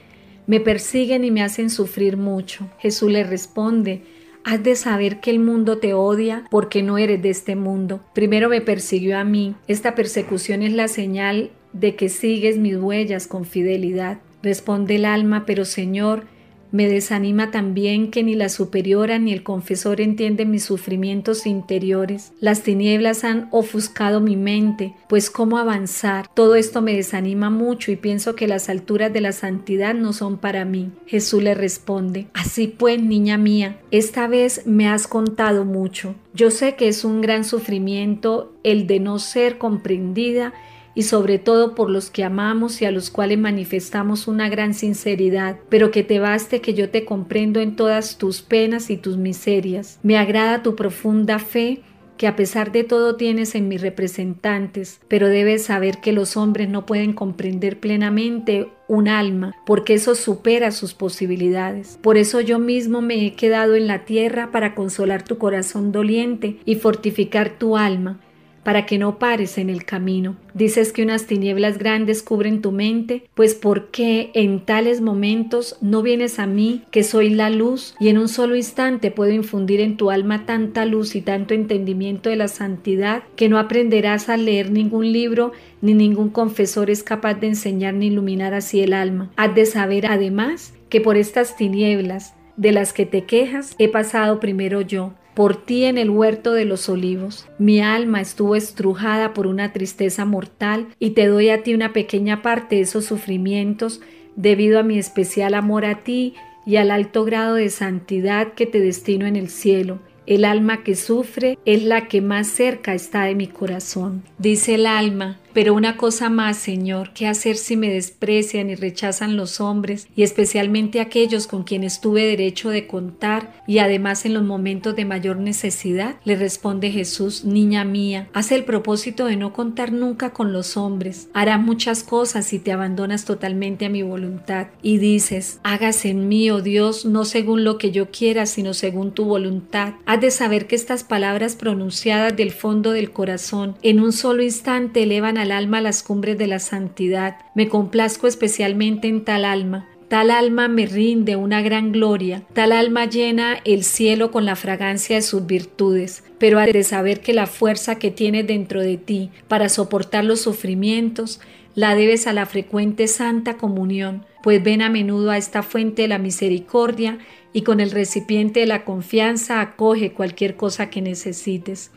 me 0.47 0.59
persiguen 0.59 1.23
y 1.23 1.31
me 1.31 1.43
hacen 1.43 1.69
sufrir 1.69 2.17
mucho. 2.17 2.71
Jesús 2.79 3.11
le 3.11 3.23
responde, 3.23 4.03
Has 4.45 4.63
de 4.63 4.77
saber 4.77 5.19
que 5.19 5.31
el 5.31 5.41
mundo 5.41 5.79
te 5.79 5.93
odia 5.93 6.45
porque 6.51 6.83
no 6.83 6.99
eres 6.99 7.21
de 7.21 7.31
este 7.31 7.57
mundo. 7.57 8.01
Primero 8.15 8.49
me 8.49 8.61
persiguió 8.61 9.19
a 9.19 9.25
mí. 9.25 9.57
Esta 9.67 9.97
persecución 9.97 10.63
es 10.63 10.73
la 10.73 10.87
señal 10.87 11.51
de 11.81 11.95
que 11.95 12.09
sigues 12.09 12.59
mis 12.59 12.77
huellas 12.77 13.27
con 13.27 13.45
fidelidad. 13.45 14.19
Responde 14.43 14.97
el 14.97 15.05
alma, 15.05 15.45
pero 15.47 15.65
Señor, 15.65 16.25
me 16.73 16.89
desanima 16.89 17.51
también 17.51 18.11
que 18.11 18.23
ni 18.23 18.35
la 18.35 18.49
superiora 18.49 19.19
ni 19.19 19.33
el 19.33 19.43
confesor 19.43 20.01
entienden 20.01 20.51
mis 20.51 20.65
sufrimientos 20.65 21.47
interiores. 21.47 22.33
Las 22.41 22.63
tinieblas 22.63 23.25
han 23.25 23.49
ofuscado 23.53 24.21
mi 24.21 24.37
mente, 24.37 24.93
pues 25.09 25.31
cómo 25.31 25.59
avanzar. 25.59 26.27
Todo 26.35 26.57
esto 26.57 26.83
me 26.83 26.95
desanima 26.95 27.51
mucho 27.51 27.93
y 27.93 27.97
pienso 27.97 28.35
que 28.35 28.49
las 28.49 28.69
alturas 28.69 29.13
de 29.13 29.21
la 29.21 29.33
santidad 29.33 29.95
no 29.95 30.13
son 30.13 30.39
para 30.39 30.65
mí. 30.65 30.91
Jesús 31.07 31.43
le 31.43 31.55
responde, 31.55 32.27
así 32.35 32.67
pues, 32.67 33.01
niña 33.01 33.39
mía, 33.39 33.79
esta 33.91 34.27
vez 34.27 34.67
me 34.67 34.89
has 34.89 35.07
contado 35.07 35.65
mucho. 35.65 36.15
Yo 36.35 36.51
sé 36.51 36.75
que 36.75 36.89
es 36.89 37.05
un 37.05 37.21
gran 37.21 37.45
sufrimiento 37.45 38.53
el 38.65 38.87
de 38.87 39.01
no 39.01 39.19
ser 39.19 39.57
comprendida 39.57 40.53
y 40.97 41.03
sobre 41.03 41.39
todo 41.39 41.77
por 41.77 41.91
los 41.91 42.11
que 42.11 42.25
amamos 42.25 42.83
y 42.83 42.87
a 42.87 42.91
los 42.91 43.11
cuales 43.11 43.39
manifestamos 43.39 44.27
una 44.27 44.49
gran 44.49 44.75
sinceridad, 44.75 45.59
pero 45.69 45.93
que 45.93 46.03
te 46.03 46.19
baste 46.19 46.61
que 46.61 46.75
yo 46.75 46.91
te 46.91 47.05
comprendo 47.05 47.61
en 47.61 47.77
todas 47.77 48.19
tus 48.19 48.43
penas 48.43 48.91
y 48.91 48.97
tus 48.97 49.17
miserias. 49.17 50.01
Me 50.03 50.19
agrada 50.19 50.65
tu 50.65 50.75
profunda 50.75 51.39
fe 51.39 51.83
que 52.17 52.27
a 52.27 52.37
pesar 52.37 52.73
de 52.73 52.85
todo 52.85 53.17
tienes 53.17 53.55
en 53.55 53.69
mis 53.69 53.81
representantes, 53.81 55.01
pero 55.09 55.29
debes 55.29 55.65
saber 55.65 55.99
que 55.99 56.13
los 56.13 56.37
hombres 56.37 56.69
no 56.69 56.87
pueden 56.87 57.13
comprender 57.13 57.79
plenamente 57.79 58.69
un 58.89 59.09
alma, 59.09 59.55
porque 59.67 59.95
eso 59.95 60.15
supera 60.15 60.71
sus 60.71 60.95
posibilidades. 60.95 61.99
Por 62.03 62.17
eso 62.17 62.41
yo 62.41 62.59
mismo 62.59 63.03
me 63.03 63.27
he 63.27 63.35
quedado 63.35 63.75
en 63.75 63.87
la 63.87 64.05
tierra 64.05 64.51
para 64.51 64.75
consolar 64.75 65.25
tu 65.25 65.39
corazón 65.39 65.93
doliente 65.93 66.59
y 66.65 66.77
fortificar 66.77 67.59
tu 67.59 67.77
alma, 67.77 68.21
para 68.67 68.85
que 68.85 68.99
no 68.99 69.21
pares 69.21 69.59
en 69.59 69.71
el 69.71 69.85
camino. 69.85 70.35
Dices 70.53 70.93
que 70.93 71.05
unas 71.05 71.27
tinieblas 71.27 71.79
grandes 71.79 72.25
cubren 72.25 72.63
tu 72.63 72.73
mente, 72.73 73.23
pues 73.35 73.55
¿por 73.55 73.93
qué 73.93 74.33
en 74.35 74.59
tales 74.59 75.01
momentos 75.01 75.77
no 75.81 76.03
vienes 76.03 76.41
a 76.41 76.49
mí, 76.49 76.83
que 76.91 77.05
soy 77.05 77.31
la 77.31 77.49
luz, 77.49 77.95
y 78.01 78.09
en 78.09 78.19
un 78.19 78.29
solo 78.29 78.57
instante 78.57 79.13
puedo 79.13 79.31
infundir 79.31 79.81
en 79.81 79.97
tu 79.97 80.11
alma 80.11 80.47
tanta 80.47 80.85
luz 80.85 81.15
y 81.15 81.21
tanto 81.21 81.55
entendimiento 81.55 82.29
de 82.29 82.35
la 82.35 82.49
santidad, 82.49 83.23
que 83.37 83.49
no 83.49 83.61
aprenderás 83.61 84.29
a 84.29 84.37
leer 84.37 84.73
ningún 84.73 85.13
libro, 85.13 85.53
ni 85.81 85.95
ningún 85.95 86.31
confesor 86.31 86.91
es 86.91 87.05
capaz 87.05 87.35
de 87.35 87.47
enseñar 87.47 87.95
ni 87.95 88.09
iluminar 88.09 88.53
así 88.53 88.81
el 88.81 88.95
alma? 88.95 89.31
Has 89.37 89.55
de 89.55 89.67
saber 89.67 90.07
además 90.07 90.75
que 90.89 91.01
por 91.01 91.17
estas 91.17 91.57
tinieblas 91.57 92.35
de 92.57 92.73
las 92.73 92.93
que 92.93 93.07
te 93.07 93.23
quejas 93.27 93.77
he 93.79 93.89
pasado 93.89 94.41
primero 94.41 94.81
yo, 94.81 95.13
por 95.37 95.63
ti 95.63 95.85
en 95.85 95.99
el 95.99 96.09
huerto 96.09 96.55
de 96.55 96.65
los 96.65 96.89
olivos. 96.89 97.47
Mi 97.59 97.81
alma 97.81 98.23
estuvo 98.23 98.57
estrujada 98.57 99.35
por 99.35 99.47
una 99.47 99.75
tristeza 99.75 100.25
mortal 100.25 100.89
y 100.99 101.11
te 101.11 101.27
doy 101.27 101.51
a 101.51 101.63
ti 101.63 101.75
una 101.75 101.93
pequeña 101.93 102.41
parte 102.41 102.77
de 102.77 102.83
esos 102.83 103.05
sufrimientos 103.05 104.01
debido 104.35 104.81
a 104.81 104.83
mi 104.83 104.99
especial 104.99 105.53
amor 105.53 105.85
a 105.85 106.03
ti 106.03 106.35
y 106.65 106.77
al 106.77 106.91
alto 106.91 107.27
grado 107.27 107.55
de 107.55 107.69
santidad 107.69 108.55
que 108.55 108.65
te 108.65 108.81
destino 108.81 109.27
en 109.27 109.37
el 109.37 109.51
cielo. 109.51 109.99
El 110.25 110.47
alma 110.47 110.83
que 110.83 110.97
sufre 110.97 111.59
es 111.67 111.85
la 111.85 112.09
que 112.09 112.23
más 112.23 112.49
cerca 112.49 112.95
está 112.95 113.25
de 113.25 113.35
mi 113.35 113.47
corazón. 113.47 114.25
Dice 114.39 114.75
el 114.75 114.87
alma, 114.87 115.39
pero 115.57 115.73
una 115.73 115.97
cosa 115.97 116.29
más, 116.29 116.59
Señor, 116.59 117.15
¿qué 117.15 117.27
hacer 117.27 117.57
si 117.57 117.79
me 117.79 117.89
desprecian 117.89 118.69
y 118.69 118.75
rechazan 118.75 119.39
los 119.39 119.59
hombres, 119.59 120.07
y 120.15 120.23
especialmente 120.23 121.01
aquellos 121.01 121.47
con 121.47 121.65
quienes 121.65 122.03
tuve 122.03 122.27
derecho 122.27 122.69
de 122.69 122.87
contar, 122.87 123.63
y 123.67 123.79
además 123.79 124.27
en 124.27 124.35
los 124.35 124.43
momentos 124.43 124.95
de 124.95 125.07
mayor 125.07 125.39
necesidad? 125.39 126.17
Le 126.25 126.37
responde 126.37 126.91
Jesús, 126.91 127.47
niña 127.47 127.87
mía, 127.87 128.29
haz 128.35 128.53
el 128.53 128.65
propósito 128.65 129.25
de 129.25 129.37
no 129.37 129.55
contar 129.55 129.93
nunca 129.93 130.35
con 130.35 130.53
los 130.53 130.77
hombres. 130.77 131.31
Harás 131.33 131.59
muchas 131.59 132.03
cosas 132.03 132.45
si 132.45 132.59
te 132.59 132.73
abandonas 132.73 133.25
totalmente 133.25 133.87
a 133.87 133.89
mi 133.89 134.03
voluntad, 134.03 134.67
y 134.83 134.99
dices, 134.99 135.61
hágase 135.63 136.11
en 136.11 136.29
mí, 136.29 136.51
oh 136.51 136.61
Dios, 136.61 137.07
no 137.07 137.25
según 137.25 137.65
lo 137.65 137.79
que 137.79 137.93
yo 137.93 138.11
quiera, 138.11 138.45
sino 138.45 138.75
según 138.75 139.13
tu 139.13 139.25
voluntad. 139.25 139.95
Has 140.05 140.21
de 140.21 140.31
saber 140.31 140.67
que 140.67 140.77
estas 140.77 141.03
palabras 141.03 141.57
pronunciadas 141.57 142.37
del 142.37 142.51
fondo 142.51 142.91
del 142.93 143.11
corazón 143.11 143.75
en 143.81 144.01
un 144.01 144.13
solo 144.13 144.43
instante 144.43 145.05
elevan 145.05 145.39
a 145.39 145.46
alma 145.53 145.81
las 145.81 146.03
cumbres 146.03 146.39
de 146.39 146.47
la 146.47 146.59
santidad. 146.59 147.39
Me 147.55 147.69
complazco 147.69 148.27
especialmente 148.27 149.09
en 149.09 149.25
tal 149.25 149.45
alma. 149.45 149.89
Tal 150.09 150.31
alma 150.31 150.69
me 150.69 150.87
rinde 150.87 151.35
una 151.35 151.63
gran 151.63 151.91
gloria, 151.91 152.45
tal 152.53 152.71
alma 152.71 153.07
llena 153.07 153.59
el 153.65 153.83
cielo 153.83 154.31
con 154.31 154.45
la 154.45 154.55
fragancia 154.55 155.17
de 155.17 155.23
sus 155.23 155.47
virtudes, 155.47 156.23
pero 156.39 156.61
ha 156.61 156.67
de 156.67 156.85
saber 156.85 157.21
que 157.21 157.33
la 157.33 157.47
fuerza 157.47 157.99
que 157.99 158.13
tienes 158.13 158.47
dentro 158.47 158.81
de 158.83 158.99
ti 158.99 159.31
para 159.49 159.69
soportar 159.69 160.25
los 160.25 160.41
sufrimientos 160.41 161.41
la 161.75 161.97
debes 161.97 162.29
a 162.29 162.33
la 162.33 162.47
frecuente 162.47 163.09
santa 163.09 163.57
comunión, 163.57 164.25
pues 164.45 164.63
ven 164.63 164.81
a 164.81 164.91
menudo 164.91 165.33
a 165.33 165.39
esta 165.39 165.65
fuente 165.65 166.03
de 166.03 166.09
la 166.09 166.19
misericordia 166.19 167.19
y 167.53 167.63
con 167.63 167.81
el 167.81 167.91
recipiente 167.91 168.61
de 168.61 168.67
la 168.67 168.85
confianza 168.85 169.61
acoge 169.61 170.13
cualquier 170.13 170.57
cosa 170.57 170.89
que 170.89 171.03
necesites. 171.03 171.91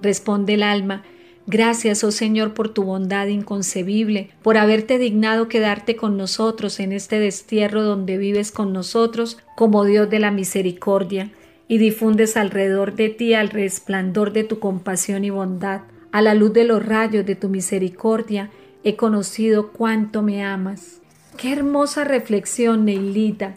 Responde 0.00 0.54
el 0.54 0.62
alma, 0.62 1.02
Gracias, 1.48 2.02
oh 2.02 2.10
Señor, 2.10 2.54
por 2.54 2.70
tu 2.70 2.82
bondad 2.82 3.28
inconcebible, 3.28 4.30
por 4.42 4.58
haberte 4.58 4.98
dignado 4.98 5.46
quedarte 5.46 5.94
con 5.94 6.16
nosotros 6.16 6.80
en 6.80 6.92
este 6.92 7.20
destierro 7.20 7.84
donde 7.84 8.18
vives 8.18 8.50
con 8.50 8.72
nosotros 8.72 9.38
como 9.54 9.84
Dios 9.84 10.10
de 10.10 10.18
la 10.18 10.32
misericordia, 10.32 11.30
y 11.68 11.78
difundes 11.78 12.36
alrededor 12.36 12.94
de 12.94 13.08
ti 13.08 13.34
al 13.34 13.50
resplandor 13.50 14.32
de 14.32 14.44
tu 14.44 14.58
compasión 14.58 15.24
y 15.24 15.30
bondad. 15.30 15.82
A 16.12 16.22
la 16.22 16.34
luz 16.34 16.52
de 16.52 16.64
los 16.64 16.84
rayos 16.84 17.26
de 17.26 17.34
tu 17.34 17.48
misericordia 17.48 18.50
he 18.84 18.96
conocido 18.96 19.72
cuánto 19.72 20.22
me 20.22 20.44
amas. 20.44 21.00
Qué 21.36 21.52
hermosa 21.52 22.04
reflexión, 22.04 22.84
Neilita, 22.84 23.56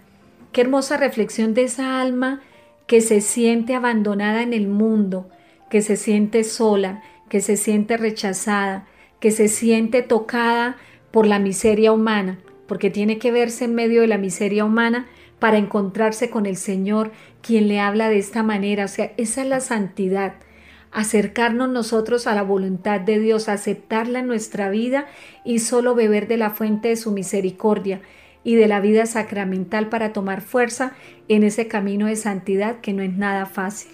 qué 0.52 0.62
hermosa 0.62 0.98
reflexión 0.98 1.54
de 1.54 1.64
esa 1.64 2.02
alma 2.02 2.42
que 2.88 3.02
se 3.02 3.22
siente 3.22 3.76
abandonada 3.76 4.42
en 4.42 4.54
el 4.54 4.68
mundo, 4.68 5.30
que 5.70 5.82
se 5.82 5.96
siente 5.96 6.44
sola, 6.44 7.04
que 7.30 7.42
se 7.42 7.58
siente 7.58 7.96
rechazada, 7.96 8.88
que 9.20 9.32
se 9.32 9.48
siente 9.48 10.02
tocada 10.02 10.78
por 11.12 11.26
la 11.28 11.40
miseria 11.40 11.92
humana, 11.92 12.40
porque 12.68 12.90
tiene 12.90 13.18
que 13.18 13.32
verse 13.32 13.66
en 13.66 13.76
medio 13.76 14.02
de 14.02 14.08
la 14.08 14.18
miseria 14.18 14.66
humana 14.66 15.08
para 15.40 15.58
encontrarse 15.58 16.30
con 16.30 16.46
el 16.46 16.58
Señor, 16.58 17.12
quien 17.42 17.68
le 17.68 17.80
habla 17.80 18.10
de 18.10 18.18
esta 18.18 18.44
manera. 18.44 18.86
O 18.86 18.88
sea, 18.88 19.12
esa 19.18 19.42
es 19.42 19.48
la 19.48 19.60
santidad, 19.60 20.34
acercarnos 20.92 21.70
nosotros 21.70 22.28
a 22.28 22.36
la 22.36 22.44
voluntad 22.44 23.00
de 23.00 23.20
Dios, 23.20 23.50
aceptarla 23.50 24.20
en 24.20 24.28
nuestra 24.28 24.70
vida 24.70 25.08
y 25.46 25.60
solo 25.60 25.96
beber 25.96 26.28
de 26.28 26.38
la 26.38 26.50
fuente 26.50 26.90
de 26.90 26.96
su 26.96 27.12
misericordia. 27.12 28.02
y 28.42 28.56
de 28.56 28.70
la 28.70 28.80
vida 28.80 29.06
sacramental 29.06 29.90
para 29.90 30.14
tomar 30.14 30.40
fuerza 30.40 30.94
en 31.28 31.44
ese 31.44 31.68
camino 31.68 32.08
de 32.08 32.16
santidad 32.16 32.80
que 32.80 32.94
no 32.94 33.04
es 33.04 33.14
nada 33.14 33.46
fácil. 33.46 33.92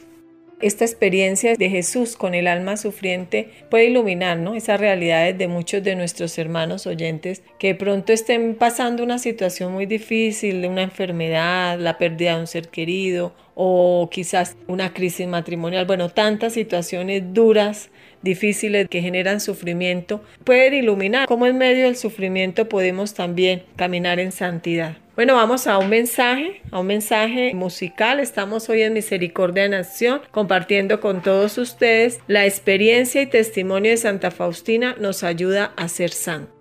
Esta 0.62 0.86
experiencia 0.86 1.56
de 1.56 1.70
Jesús 1.70 2.16
con 2.16 2.34
el 2.34 2.48
alma 2.48 2.78
sufriente 2.78 3.50
puede 3.70 3.86
iluminar 3.86 4.38
¿no? 4.38 4.56
esas 4.56 4.80
realidades 4.80 5.38
de 5.38 5.50
muchos 5.50 5.84
de 5.84 5.98
nuestros 5.98 6.38
hermanos 6.38 6.88
oyentes 6.88 7.44
que 7.60 7.76
pronto 7.76 8.14
estén 8.14 8.56
pasando 8.56 9.04
una 9.04 9.20
situación 9.20 9.74
muy 9.74 9.86
difícil, 9.86 10.66
una 10.66 10.84
enfermedad, 10.84 11.78
la 11.78 11.98
pérdida 11.98 12.36
de 12.36 12.40
un 12.40 12.48
ser 12.48 12.70
querido 12.70 13.34
o 13.54 14.10
quizás 14.10 14.56
una 14.68 14.94
crisis 14.94 15.28
matrimonial, 15.28 15.86
bueno, 15.86 16.10
tantas 16.10 16.54
situaciones 16.54 17.34
duras 17.34 17.90
difíciles 18.22 18.88
que 18.88 19.02
generan 19.02 19.42
sufrimiento, 19.42 20.22
pueden 20.46 20.74
iluminar 20.74 21.28
cómo 21.28 21.48
en 21.48 21.58
medio 21.58 21.86
del 21.86 21.98
sufrimiento 21.98 22.70
podemos 22.70 23.14
también 23.14 23.64
caminar 23.76 24.20
en 24.20 24.32
santidad. 24.32 24.98
Bueno, 25.16 25.36
vamos 25.36 25.66
a 25.66 25.78
un 25.78 25.90
mensaje, 25.90 26.62
a 26.72 26.80
un 26.82 26.88
mensaje 26.88 27.54
musical. 27.54 28.20
Estamos 28.20 28.68
hoy 28.68 28.82
en 28.82 28.92
Misericordia 28.92 29.64
de 29.64 29.70
Nación 29.70 30.20
compartiendo 30.32 31.00
con 31.00 31.22
todos 31.22 31.58
ustedes 31.58 32.20
la 32.28 32.46
experiencia 32.46 33.22
y 33.22 33.28
testimonio 33.28 33.92
de 33.92 33.98
Santa 33.98 34.30
Faustina 34.30 34.98
nos 35.00 35.24
ayuda 35.24 35.72
a 35.78 35.88
ser 35.88 36.10
santos. 36.10 36.55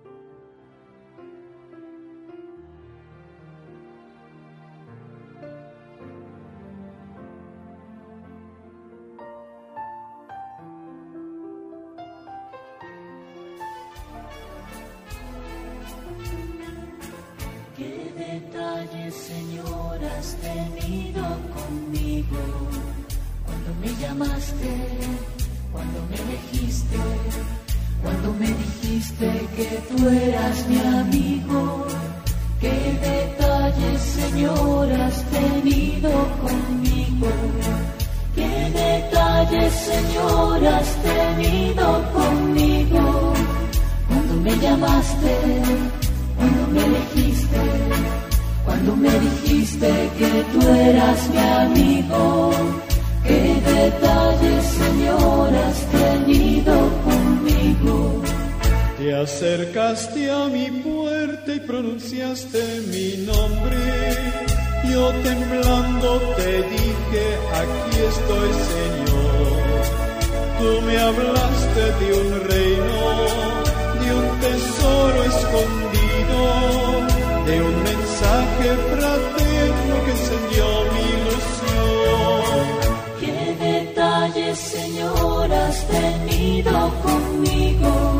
Señor, 85.25 85.51
has 85.53 85.87
tenido 85.87 86.71
conmigo. 87.01 88.19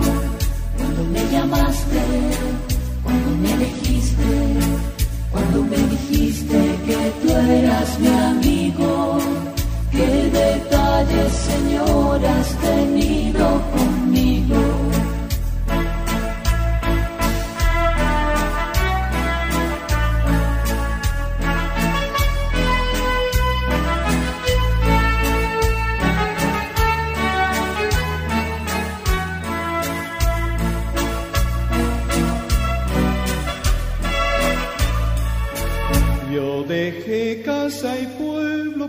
Cuando 0.75 1.03
me 1.03 1.23
llamaste, 1.31 2.01
cuando 3.03 3.29
me 3.41 3.53
elegiste, 3.53 4.23
cuando 5.31 5.63
me 5.63 5.77
dijiste 5.77 6.57
que 6.85 7.13
tú 7.21 7.31
eras 7.31 7.99
mi 7.99 8.07
amigo. 8.07 9.19
Qué 9.91 10.07
detalles, 10.41 11.31
Señor, 11.31 12.25
has 12.25 12.49
tenido 12.57 13.61
conmigo. 13.75 14.84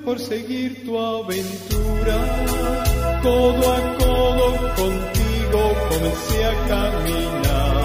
Por 0.07 0.21
seguir 0.21 0.85
tu 0.85 0.97
aventura. 0.97 2.19
Codo 3.25 3.65
a 3.77 3.81
codo 3.99 4.49
contigo 4.81 5.61
comencé 5.91 6.39
a 6.45 6.55
caminar. 6.73 7.77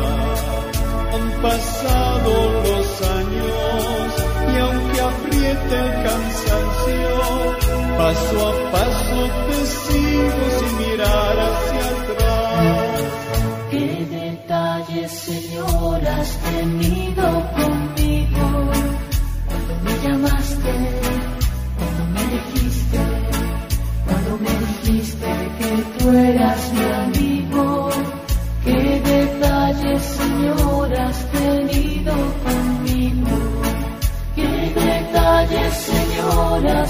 Han 1.15 1.27
pasado 1.41 2.31
los 2.67 2.87
años 3.19 4.07
y 4.53 4.55
aunque 4.65 4.99
apriete 5.11 5.75
el 5.85 5.91
cansancio, 6.07 7.11
paso 7.97 8.37
a 8.49 8.71
paso 8.71 9.19
te 9.47 9.59
sigo 9.81 10.43
sin 10.57 10.73
mirar 10.77 11.35
hacia 11.47 11.85
atrás. 11.95 13.01
Qué 13.71 13.89
detalles, 14.21 15.11
Señor, 15.11 16.05
has 16.05 16.31
tenido 16.37 17.20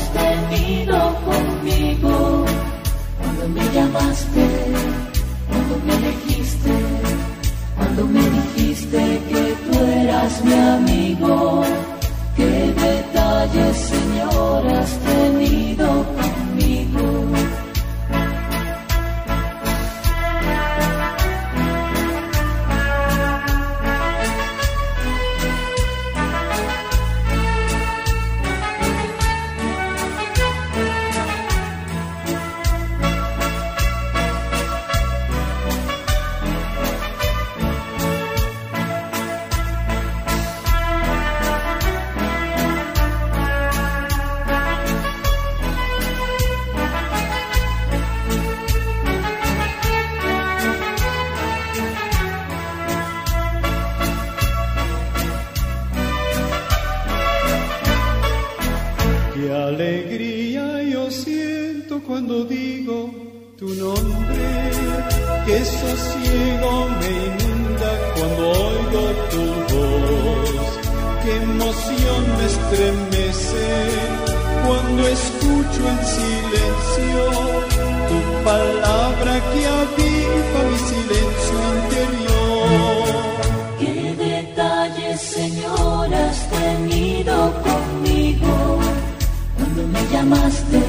has 0.01 0.13
tenido 0.13 1.15
conmigo. 1.25 2.45
Cuando 3.19 3.47
me 3.49 3.73
llamaste, 3.73 5.10
llamaste, 90.11 90.81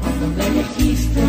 cuando 0.00 0.26
me 0.36 0.46
elegiste, 0.46 1.22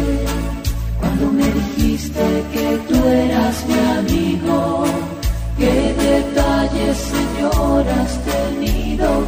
cuando 0.99 1.31
me 1.31 1.45
dijiste 1.45 2.43
que 2.53 2.79
tú 2.87 3.07
eras 3.07 3.65
mi 3.67 3.79
amigo. 3.99 4.85
Qué 5.57 5.93
detalles, 5.93 6.97
Señor, 6.97 7.85
has 7.87 8.13
tenido 8.25 9.26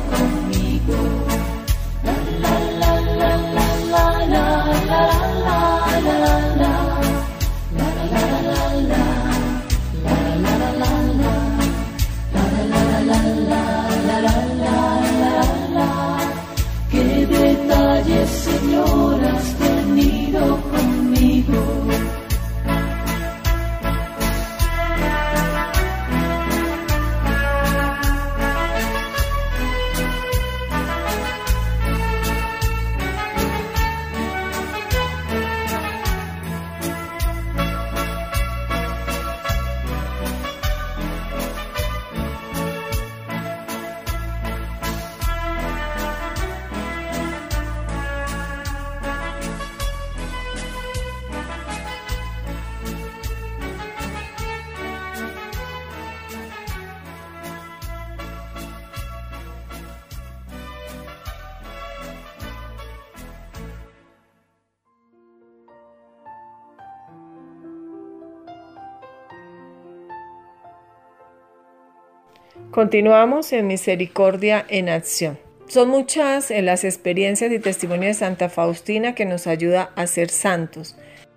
Continuamos 72.71 73.51
en 73.53 73.67
Misericordia 73.67 74.65
en 74.69 74.89
Acción. 74.89 75.39
Son 75.67 75.89
muchas 75.89 76.51
en 76.51 76.65
las 76.65 76.83
experiencias 76.83 77.51
y 77.51 77.59
testimonios 77.59 78.07
de 78.07 78.25
Santa 78.25 78.49
Faustina 78.49 79.15
que 79.15 79.25
nos 79.25 79.47
ayuda 79.47 79.91
a 79.95 80.07
ser 80.07 80.29
santos. 80.29 80.95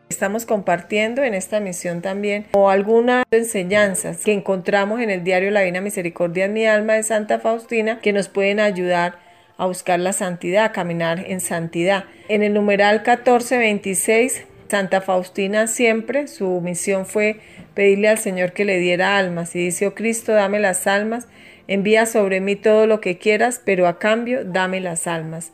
Estamos 0.09 0.45
compartiendo 0.45 1.23
en 1.23 1.35
esta 1.35 1.59
misión 1.59 2.03
también 2.03 2.47
o 2.53 2.69
algunas 2.69 3.25
enseñanzas 3.31 4.25
que 4.25 4.33
encontramos 4.33 5.01
en 5.01 5.11
el 5.11 5.25
diario 5.25 5.51
La 5.51 5.61
Divina 5.61 5.81
Misericordia 5.81 6.45
en 6.45 6.53
mi 6.53 6.67
alma 6.67 6.95
de 6.95 7.03
Santa 7.03 7.39
Faustina 7.39 8.01
que 8.01 8.13
nos 8.13 8.29
pueden 8.29 8.61
ayudar 8.61 9.19
a 9.57 9.67
buscar 9.67 10.01
la 10.01 10.13
santidad, 10.13 10.65
a 10.65 10.73
caminar 10.73 11.25
en 11.27 11.41
santidad. 11.41 12.05
En 12.29 12.43
el 12.43 12.53
numeral 12.53 12.97
1426, 12.97 14.45
Santa 14.73 15.03
Faustina 15.03 15.67
siempre, 15.67 16.27
su 16.29 16.63
misión 16.63 17.05
fue 17.05 17.41
pedirle 17.75 18.09
al 18.09 18.17
Señor 18.17 18.55
que 18.55 18.65
le 18.65 18.79
diera 18.79 19.19
almas 19.19 19.55
y 19.55 19.59
dice, 19.59 19.87
oh 19.87 19.95
Cristo, 19.95 20.33
dame 20.33 20.61
las 20.61 20.87
almas, 20.87 21.29
envía 21.69 22.07
sobre 22.07 22.41
mí 22.41 22.57
todo 22.57 22.87
lo 22.87 22.99
que 22.99 23.19
quieras, 23.19 23.61
pero 23.63 23.87
a 23.87 23.99
cambio 23.99 24.47
dame 24.47 24.81
las 24.81 25.07
almas. 25.07 25.53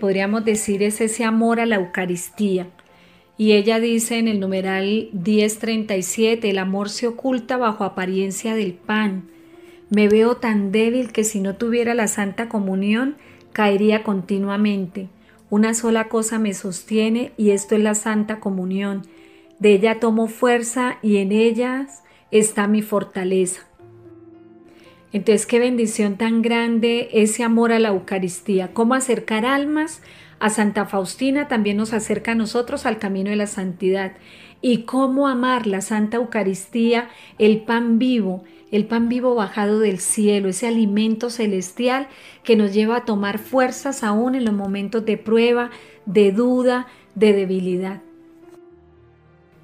Podríamos 0.00 0.46
decir 0.46 0.82
es 0.82 1.02
ese 1.02 1.24
amor 1.24 1.60
a 1.60 1.66
la 1.66 1.76
Eucaristía. 1.76 2.68
Y 3.36 3.52
ella 3.52 3.80
dice 3.80 4.16
en 4.16 4.28
el 4.28 4.40
numeral 4.40 5.10
1037, 5.12 6.48
el 6.48 6.56
amor 6.56 6.88
se 6.88 7.08
oculta 7.08 7.58
bajo 7.58 7.84
apariencia 7.84 8.54
del 8.54 8.72
pan. 8.72 9.28
Me 9.90 10.08
veo 10.08 10.38
tan 10.38 10.72
débil 10.72 11.12
que 11.12 11.22
si 11.22 11.40
no 11.40 11.56
tuviera 11.56 11.92
la 11.92 12.08
Santa 12.08 12.48
Comunión, 12.48 13.18
caería 13.52 14.02
continuamente. 14.02 15.10
Una 15.48 15.74
sola 15.74 16.08
cosa 16.08 16.38
me 16.38 16.54
sostiene 16.54 17.32
y 17.36 17.50
esto 17.50 17.76
es 17.76 17.82
la 17.82 17.94
Santa 17.94 18.40
Comunión. 18.40 19.02
De 19.58 19.74
ella 19.74 20.00
tomo 20.00 20.26
fuerza 20.26 20.98
y 21.02 21.18
en 21.18 21.30
ellas 21.30 22.02
está 22.30 22.66
mi 22.66 22.82
fortaleza. 22.82 23.62
Entonces, 25.12 25.46
qué 25.46 25.60
bendición 25.60 26.16
tan 26.16 26.42
grande 26.42 27.08
ese 27.12 27.44
amor 27.44 27.72
a 27.72 27.78
la 27.78 27.88
Eucaristía. 27.88 28.74
Cómo 28.74 28.94
acercar 28.94 29.46
almas 29.46 30.02
a 30.40 30.50
Santa 30.50 30.84
Faustina 30.84 31.48
también 31.48 31.76
nos 31.76 31.92
acerca 31.92 32.32
a 32.32 32.34
nosotros 32.34 32.84
al 32.84 32.98
camino 32.98 33.30
de 33.30 33.36
la 33.36 33.46
santidad. 33.46 34.12
Y 34.60 34.82
cómo 34.82 35.28
amar 35.28 35.66
la 35.66 35.80
Santa 35.80 36.16
Eucaristía, 36.16 37.08
el 37.38 37.62
pan 37.62 37.98
vivo, 37.98 38.44
el 38.70 38.86
pan 38.86 39.08
vivo 39.08 39.34
bajado 39.34 39.78
del 39.78 39.98
cielo, 39.98 40.48
ese 40.48 40.66
alimento 40.66 41.30
celestial 41.30 42.08
que 42.42 42.56
nos 42.56 42.72
lleva 42.74 42.96
a 42.96 43.04
tomar 43.04 43.38
fuerzas 43.38 44.02
aún 44.02 44.34
en 44.34 44.44
los 44.44 44.54
momentos 44.54 45.04
de 45.04 45.16
prueba, 45.16 45.70
de 46.04 46.32
duda, 46.32 46.86
de 47.14 47.32
debilidad 47.32 48.00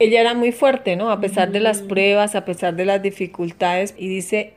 ella 0.03 0.21
era 0.21 0.35
muy 0.35 0.53
fuerte, 0.53 0.97
¿no? 0.97 1.11
A 1.11 1.21
pesar 1.21 1.53
de 1.53 1.61
las 1.61 1.81
pruebas, 1.81 2.35
a 2.35 2.45
pesar 2.45 2.75
de 2.75 2.85
las 2.85 3.03
dificultades, 3.03 3.95
y 3.97 4.09
dice, 4.09 4.55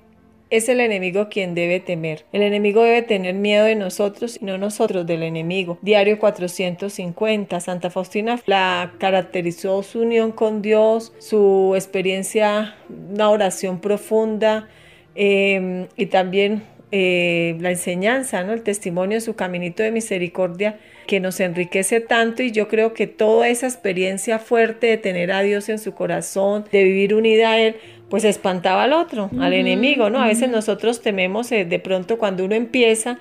es 0.50 0.70
el 0.70 0.80
enemigo 0.80 1.30
quien 1.30 1.56
debe 1.56 1.80
temer. 1.80 2.26
El 2.32 2.42
enemigo 2.42 2.84
debe 2.84 3.02
tener 3.02 3.36
miedo 3.36 3.66
de 3.66 3.76
nosotros 3.76 4.38
y 4.42 4.46
no 4.46 4.58
nosotros 4.58 5.06
del 5.06 5.24
enemigo. 5.24 5.78
Diario 5.82 6.20
450. 6.20 7.60
Santa 7.60 7.90
Faustina 7.90 8.40
la 8.46 8.94
caracterizó 9.00 9.82
su 9.84 10.02
unión 10.02 10.32
con 10.32 10.62
Dios, 10.62 11.14
su 11.20 11.74
experiencia, 11.76 12.76
una 12.90 13.30
oración 13.30 13.80
profunda 13.80 14.68
eh, 15.16 15.88
y 15.96 16.06
también 16.08 16.64
eh, 16.92 17.58
la 17.60 17.72
enseñanza, 17.72 18.44
¿no? 18.44 18.54
el 18.54 18.62
testimonio, 18.62 19.20
su 19.20 19.36
caminito 19.36 19.82
de 19.82 19.92
misericordia 19.92 20.80
que 21.08 21.20
nos 21.20 21.40
enriquece 21.40 22.00
tanto 22.00 22.44
y 22.44 22.52
yo 22.52 22.68
creo 22.68 22.94
que 22.94 23.08
toda 23.08 23.50
esa 23.50 23.68
experiencia 23.68 24.40
fuerte 24.40 24.88
de 24.88 24.98
tener 24.98 25.32
a 25.32 25.42
Dios 25.42 25.68
en 25.70 25.80
su 25.80 25.94
corazón, 25.94 26.66
de 26.72 26.84
vivir 26.84 27.14
unida 27.14 27.52
a 27.52 27.60
Él, 27.60 27.76
pues 28.16 28.24
espantaba 28.24 28.84
al 28.84 28.94
otro, 28.94 29.30
al 29.42 29.52
enemigo, 29.52 30.10
¿no? 30.10 30.24
A 30.24 30.28
veces 30.28 30.50
nosotros 30.50 31.02
tememos 31.02 31.52
eh, 31.52 31.66
de 31.66 31.80
pronto 31.80 32.18
cuando 32.18 32.46
uno 32.46 32.56
empieza 32.56 33.20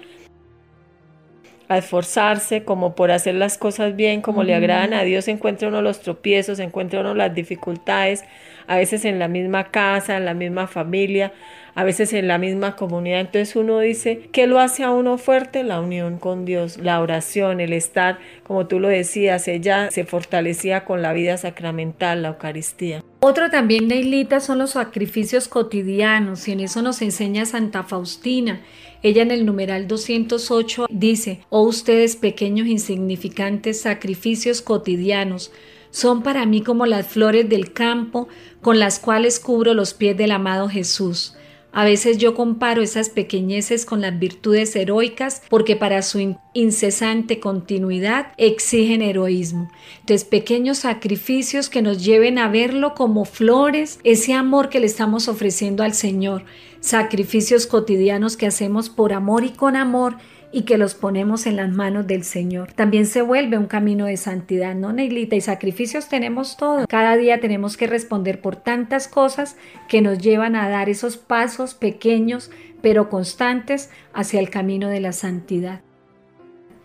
a 1.66 1.78
esforzarse 1.78 2.62
como 2.62 2.95
por 2.95 3.11
hacer 3.11 3.34
las 3.34 3.59
cosas 3.59 3.97
bien, 3.97 4.20
como 4.20 4.45
le 4.45 4.55
agradan 4.55 4.95
a 4.95 5.03
Dios, 5.03 5.26
encuentra 5.26 5.66
uno 5.66 5.82
los 5.82 5.99
tropiezos, 5.99 6.61
encuentra 6.61 7.01
uno 7.01 7.12
las 7.12 7.34
dificultades, 7.34 8.22
a 8.68 8.76
veces 8.76 9.05
en 9.05 9.18
la 9.18 9.26
misma 9.26 9.72
casa, 9.72 10.16
en 10.16 10.26
la 10.26 10.34
misma 10.34 10.68
familia, 10.68 11.32
a 11.74 11.82
veces 11.82 12.12
en 12.12 12.28
la 12.28 12.38
misma 12.38 12.76
comunidad. 12.76 13.18
Entonces 13.18 13.57
uno 13.57 13.80
dice, 13.80 14.28
¿qué 14.30 14.47
lo 14.47 14.61
hace 14.61 14.84
a 14.84 14.92
uno 14.92 15.18
fuerte? 15.18 15.64
La 15.64 15.80
unión 15.80 16.18
con 16.18 16.45
Dios, 16.45 16.78
la 16.78 17.01
oración, 17.01 17.61
el 17.61 17.72
estar, 17.72 18.18
como 18.45 18.68
tú 18.68 18.78
lo 18.78 18.86
decías, 18.86 19.49
ella 19.49 19.90
se 19.90 20.05
fortalecía 20.05 20.84
con 20.84 21.03
la 21.03 21.12
vida 21.12 21.36
sacramental, 21.36 22.22
la 22.22 22.28
Eucaristía. 22.28 23.03
Otro 23.27 23.49
también, 23.49 23.89
Neilita, 23.89 24.39
son 24.39 24.59
los 24.59 24.72
sacrificios 24.72 25.49
cotidianos 25.49 26.47
y 26.47 26.53
en 26.53 26.61
eso 26.61 26.83
nos 26.83 27.01
enseña 27.01 27.47
Santa 27.47 27.83
Faustina. 27.83 28.61
Ella 29.03 29.22
en 29.22 29.31
el 29.31 29.47
numeral 29.47 29.89
208 29.89 30.89
dice, 30.91 31.41
oh 31.49 31.62
ustedes 31.62 32.16
pequeños 32.16 32.66
insignificantes 32.66 33.81
sacrificios 33.81 34.61
cotidianos, 34.61 35.53
son 35.91 36.22
para 36.22 36.45
mí 36.45 36.61
como 36.61 36.85
las 36.85 37.07
flores 37.07 37.49
del 37.49 37.72
campo 37.72 38.29
con 38.61 38.79
las 38.79 38.99
cuales 38.99 39.41
cubro 39.41 39.72
los 39.72 39.95
pies 39.95 40.18
del 40.18 40.31
amado 40.31 40.68
Jesús. 40.68 41.35
A 41.77 41.85
veces 41.85 42.18
yo 42.18 42.37
comparo 42.37 42.83
esas 42.83 43.09
pequeñeces 43.09 43.85
con 43.85 44.01
las 44.01 44.16
virtudes 44.16 44.77
heroicas 44.77 45.43
porque 45.51 45.75
para 45.75 46.03
su 46.03 46.37
incesante 46.53 47.41
continuidad 47.41 48.29
exigen 48.37 49.03
heroísmo. 49.03 49.68
Entonces, 49.99 50.25
pequeños 50.25 50.79
sacrificios 50.79 51.68
que 51.68 51.83
nos 51.83 52.05
lleven 52.05 52.39
a 52.39 52.49
verlo 52.49 52.95
como 52.95 53.25
flores, 53.25 53.99
ese 54.05 54.35
amor 54.35 54.68
que 54.68 54.79
le 54.79 54.87
estamos 54.87 55.27
ofreciendo 55.27 55.83
al 55.83 55.95
Señor, 55.95 56.45
sacrificios 56.79 57.66
cotidianos 57.66 58.37
que 58.37 58.47
hacemos 58.47 58.89
por 58.89 59.12
amor 59.12 59.43
y 59.43 59.51
con 59.51 59.75
amor 59.75 60.18
y 60.55 60.62
que 60.62 60.78
los 60.78 60.94
ponemos 60.94 61.46
en 61.46 61.57
las 61.57 61.68
manos 61.68 62.07
del 62.07 62.22
Señor. 62.22 62.72
También 62.74 63.07
se 63.07 63.22
vuelve 63.22 63.59
un 63.59 63.66
camino 63.66 64.07
de 64.07 64.16
santidad, 64.16 64.76
¿no, 64.76 64.92
Neilita? 64.92 65.34
Y 65.34 65.40
sacrificios 65.40 66.09
tenemos 66.09 66.57
todo. 66.57 66.86
Cada 66.86 67.16
día 67.16 67.40
tenemos 67.40 67.76
que 67.76 67.88
responder 67.88 68.40
por 68.40 68.55
tantas 68.55 69.09
cosas 69.09 69.57
que 69.88 70.00
nos 70.00 70.18
llevan 70.18 70.55
a 70.55 70.68
dar 70.68 70.88
esos 70.88 71.16
pasos 71.16 71.74
pequeños 71.74 72.52
pero 72.82 73.09
constantes 73.09 73.90
hacia 74.12 74.38
el 74.38 74.48
camino 74.48 74.88
de 74.90 75.00
la 75.00 75.12
santidad. 75.12 75.80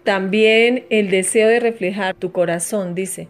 También 0.04 0.86
el 0.90 1.12
deseo 1.12 1.48
de 1.48 1.60
reflejar 1.60 2.16
tu 2.16 2.32
corazón, 2.32 2.96
dice. 2.96 3.28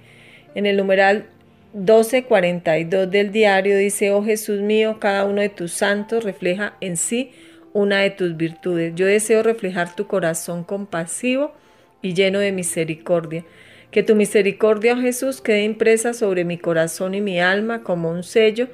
En 0.55 0.65
el 0.65 0.77
numeral 0.77 1.25
1242 1.73 3.11
del 3.11 3.33
diario 3.33 3.77
dice, 3.77 4.11
oh 4.11 4.23
Jesús 4.23 4.61
mío, 4.61 4.99
cada 5.01 5.25
uno 5.25 5.41
de 5.41 5.49
tus 5.49 5.73
santos 5.73 6.23
refleja 6.23 6.77
en 6.79 6.95
sí 6.95 7.31
una 7.73 7.99
de 7.99 8.09
tus 8.09 8.35
virtudes. 8.37 8.93
Yo 8.95 9.05
deseo 9.05 9.43
reflejar 9.43 9.95
tu 9.95 10.07
corazón 10.07 10.63
compasivo 10.63 11.53
y 12.01 12.13
lleno 12.13 12.39
de 12.39 12.51
misericordia. 12.51 13.45
Que 13.91 14.03
tu 14.03 14.15
misericordia, 14.15 14.93
oh 14.93 15.01
Jesús, 15.01 15.41
quede 15.41 15.63
impresa 15.63 16.13
sobre 16.13 16.45
mi 16.45 16.57
corazón 16.57 17.15
y 17.15 17.21
mi 17.21 17.39
alma 17.39 17.81
como 17.83 18.11
un 18.11 18.23
sello, 18.23 18.67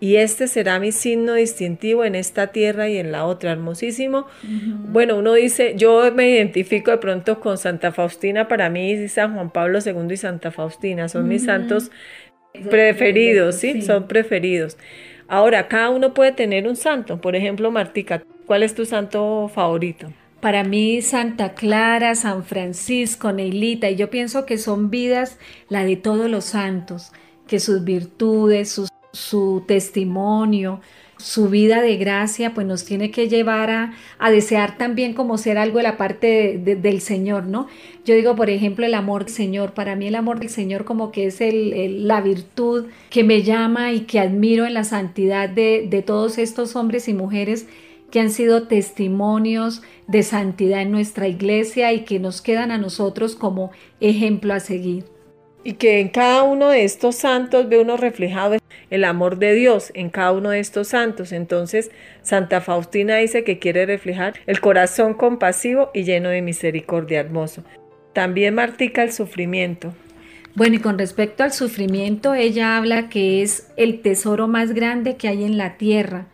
y 0.00 0.16
este 0.16 0.46
será 0.46 0.78
mi 0.78 0.92
signo 0.92 1.34
distintivo 1.34 2.04
en 2.04 2.14
esta 2.14 2.48
tierra 2.48 2.88
y 2.88 2.98
en 2.98 3.10
la 3.10 3.24
otra. 3.24 3.50
Hermosísimo. 3.50 4.26
Bueno, 4.42 5.16
uno 5.16 5.34
dice, 5.34 5.74
yo 5.76 6.12
me 6.12 6.30
identifico 6.30 6.90
de 6.92 6.98
pronto 6.98 7.40
con 7.40 7.58
Santa 7.58 7.90
Faustina, 7.90 8.46
para 8.46 8.70
mí 8.70 9.08
San 9.08 9.34
Juan 9.34 9.50
Pablo 9.50 9.80
II 9.84 10.06
y 10.12 10.16
Santa 10.16 10.52
Faustina, 10.52 11.08
son 11.08 11.26
mis 11.26 11.44
santos 11.44 11.90
preferidos, 12.70 13.56
¿sí? 13.56 13.82
Son 13.82 14.06
preferidos. 14.06 14.76
Ahora, 15.26 15.66
cada 15.66 15.90
uno 15.90 16.14
puede 16.14 16.32
tener 16.32 16.66
un 16.68 16.76
santo. 16.76 17.20
Por 17.20 17.34
ejemplo, 17.34 17.70
Martica, 17.70 18.22
¿cuál 18.48 18.64
es 18.64 18.74
tu 18.74 18.84
santo 18.84 19.48
favorito? 19.54 20.12
Para 20.40 20.64
mí, 20.64 21.02
Santa 21.02 21.54
Clara, 21.54 22.14
San 22.14 22.44
Francisco, 22.44 23.30
Neilita, 23.32 23.90
y 23.90 23.96
yo 23.96 24.08
pienso 24.10 24.46
que 24.46 24.56
son 24.56 24.90
vidas 24.90 25.38
la 25.68 25.84
de 25.84 25.96
todos 25.96 26.30
los 26.30 26.46
santos, 26.46 27.12
que 27.46 27.60
sus 27.60 27.84
virtudes, 27.84 28.80
su 29.12 29.64
testimonio, 29.66 30.80
su 31.18 31.48
vida 31.48 31.82
de 31.82 31.96
gracia, 31.96 32.54
pues 32.54 32.66
nos 32.66 32.84
tiene 32.84 33.10
que 33.10 33.28
llevar 33.28 33.70
a, 34.18 34.30
desear 34.30 34.78
también 34.78 35.12
como 35.12 35.36
ser 35.36 35.58
algo 35.58 35.78
de 35.78 35.82
la 35.82 35.96
parte 35.96 36.58
del 36.58 37.00
Señor, 37.00 37.44
¿no? 37.44 37.66
Yo 38.04 38.14
digo, 38.14 38.36
por 38.36 38.48
ejemplo, 38.48 38.86
el 38.86 38.94
amor 38.94 39.24
del 39.24 39.34
Señor. 39.34 39.74
Para 39.74 39.96
mí 39.96 40.06
el 40.06 40.14
amor 40.14 40.38
del 40.38 40.48
Señor 40.48 40.84
como 40.84 41.10
que 41.10 41.26
es 41.26 41.40
el, 41.40 42.06
la 42.06 42.20
virtud 42.20 42.86
que 43.10 43.24
me 43.24 43.42
llama 43.42 43.92
y 43.92 44.00
que 44.00 44.20
admiro 44.20 44.64
en 44.64 44.74
la 44.74 44.84
santidad 44.84 45.48
de, 45.48 45.86
de 45.90 46.02
todos 46.02 46.38
estos 46.38 46.76
hombres 46.76 47.08
y 47.08 47.14
mujeres 47.14 47.66
que 48.10 48.20
han 48.20 48.30
sido 48.30 48.66
testimonios 48.68 49.82
de 50.06 50.22
santidad 50.22 50.82
en 50.82 50.90
nuestra 50.90 51.28
iglesia 51.28 51.92
y 51.92 52.00
que 52.00 52.18
nos 52.18 52.40
quedan 52.40 52.70
a 52.70 52.78
nosotros 52.78 53.36
como 53.36 53.70
ejemplo 54.00 54.54
a 54.54 54.60
seguir. 54.60 55.04
Y 55.64 55.74
que 55.74 56.00
en 56.00 56.08
cada 56.08 56.44
uno 56.44 56.70
de 56.70 56.84
estos 56.84 57.16
santos 57.16 57.68
ve 57.68 57.80
uno 57.80 57.96
reflejado 57.96 58.56
el 58.90 59.04
amor 59.04 59.38
de 59.38 59.52
Dios 59.54 59.90
en 59.94 60.08
cada 60.08 60.32
uno 60.32 60.50
de 60.50 60.60
estos 60.60 60.88
santos. 60.88 61.32
Entonces, 61.32 61.90
Santa 62.22 62.60
Faustina 62.60 63.16
dice 63.16 63.44
que 63.44 63.58
quiere 63.58 63.84
reflejar 63.84 64.34
el 64.46 64.60
corazón 64.60 65.14
compasivo 65.14 65.90
y 65.92 66.04
lleno 66.04 66.30
de 66.30 66.40
misericordia 66.40 67.20
hermoso. 67.20 67.64
También 68.14 68.54
martica 68.54 69.02
el 69.02 69.12
sufrimiento. 69.12 69.92
Bueno, 70.54 70.76
y 70.76 70.78
con 70.78 70.98
respecto 70.98 71.44
al 71.44 71.52
sufrimiento, 71.52 72.34
ella 72.34 72.78
habla 72.78 73.10
que 73.10 73.42
es 73.42 73.70
el 73.76 74.00
tesoro 74.00 74.48
más 74.48 74.72
grande 74.72 75.16
que 75.16 75.28
hay 75.28 75.44
en 75.44 75.58
la 75.58 75.76
tierra 75.76 76.28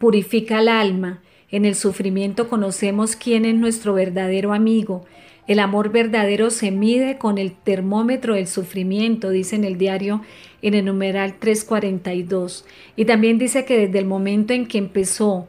purifica 0.00 0.60
el 0.60 0.68
alma. 0.68 1.20
En 1.50 1.64
el 1.64 1.76
sufrimiento 1.76 2.48
conocemos 2.48 3.14
quién 3.14 3.44
es 3.44 3.54
nuestro 3.54 3.92
verdadero 3.92 4.54
amigo. 4.54 5.04
El 5.46 5.58
amor 5.58 5.90
verdadero 5.90 6.50
se 6.50 6.70
mide 6.70 7.18
con 7.18 7.36
el 7.36 7.52
termómetro 7.52 8.34
del 8.34 8.46
sufrimiento, 8.46 9.30
dice 9.30 9.56
en 9.56 9.64
el 9.64 9.76
diario 9.78 10.22
en 10.62 10.74
el 10.74 10.86
numeral 10.86 11.38
342. 11.38 12.64
Y 12.96 13.04
también 13.04 13.38
dice 13.38 13.64
que 13.64 13.78
desde 13.78 13.98
el 13.98 14.06
momento 14.06 14.54
en 14.54 14.66
que 14.66 14.78
empezó 14.78 15.48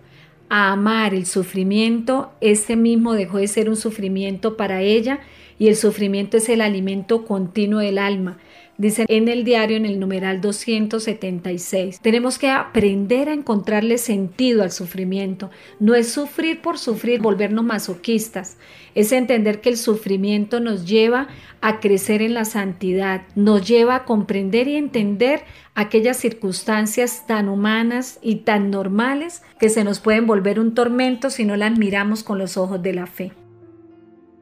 a 0.49 0.73
amar 0.73 1.13
el 1.13 1.25
sufrimiento, 1.25 2.31
este 2.41 2.75
mismo 2.75 3.13
dejó 3.13 3.37
de 3.37 3.47
ser 3.47 3.69
un 3.69 3.77
sufrimiento 3.77 4.57
para 4.57 4.81
ella 4.81 5.21
y 5.59 5.69
el 5.69 5.77
sufrimiento 5.77 6.37
es 6.37 6.49
el 6.49 6.59
alimento 6.59 7.25
continuo 7.25 7.79
del 7.79 7.99
alma. 7.99 8.37
Dice 8.81 9.05
en 9.09 9.27
el 9.27 9.43
diario 9.43 9.77
en 9.77 9.85
el 9.85 9.99
numeral 9.99 10.41
276. 10.41 11.99
Tenemos 12.01 12.39
que 12.39 12.49
aprender 12.49 13.29
a 13.29 13.33
encontrarle 13.33 13.99
sentido 13.99 14.63
al 14.63 14.71
sufrimiento. 14.71 15.51
No 15.79 15.93
es 15.93 16.11
sufrir 16.11 16.63
por 16.63 16.79
sufrir, 16.79 17.21
volvernos 17.21 17.63
masoquistas. 17.63 18.57
Es 18.95 19.11
entender 19.11 19.61
que 19.61 19.69
el 19.69 19.77
sufrimiento 19.77 20.59
nos 20.59 20.87
lleva 20.87 21.27
a 21.61 21.79
crecer 21.79 22.23
en 22.23 22.33
la 22.33 22.43
santidad, 22.43 23.21
nos 23.35 23.67
lleva 23.67 23.97
a 23.97 24.05
comprender 24.05 24.67
y 24.67 24.77
entender 24.77 25.43
aquellas 25.75 26.17
circunstancias 26.17 27.27
tan 27.27 27.49
humanas 27.49 28.17
y 28.23 28.37
tan 28.37 28.71
normales 28.71 29.43
que 29.59 29.69
se 29.69 29.83
nos 29.83 29.99
pueden 29.99 30.25
volver 30.25 30.59
un 30.59 30.73
tormento 30.73 31.29
si 31.29 31.45
no 31.45 31.55
las 31.55 31.77
miramos 31.77 32.23
con 32.23 32.39
los 32.39 32.57
ojos 32.57 32.81
de 32.81 32.93
la 32.93 33.05
fe 33.05 33.31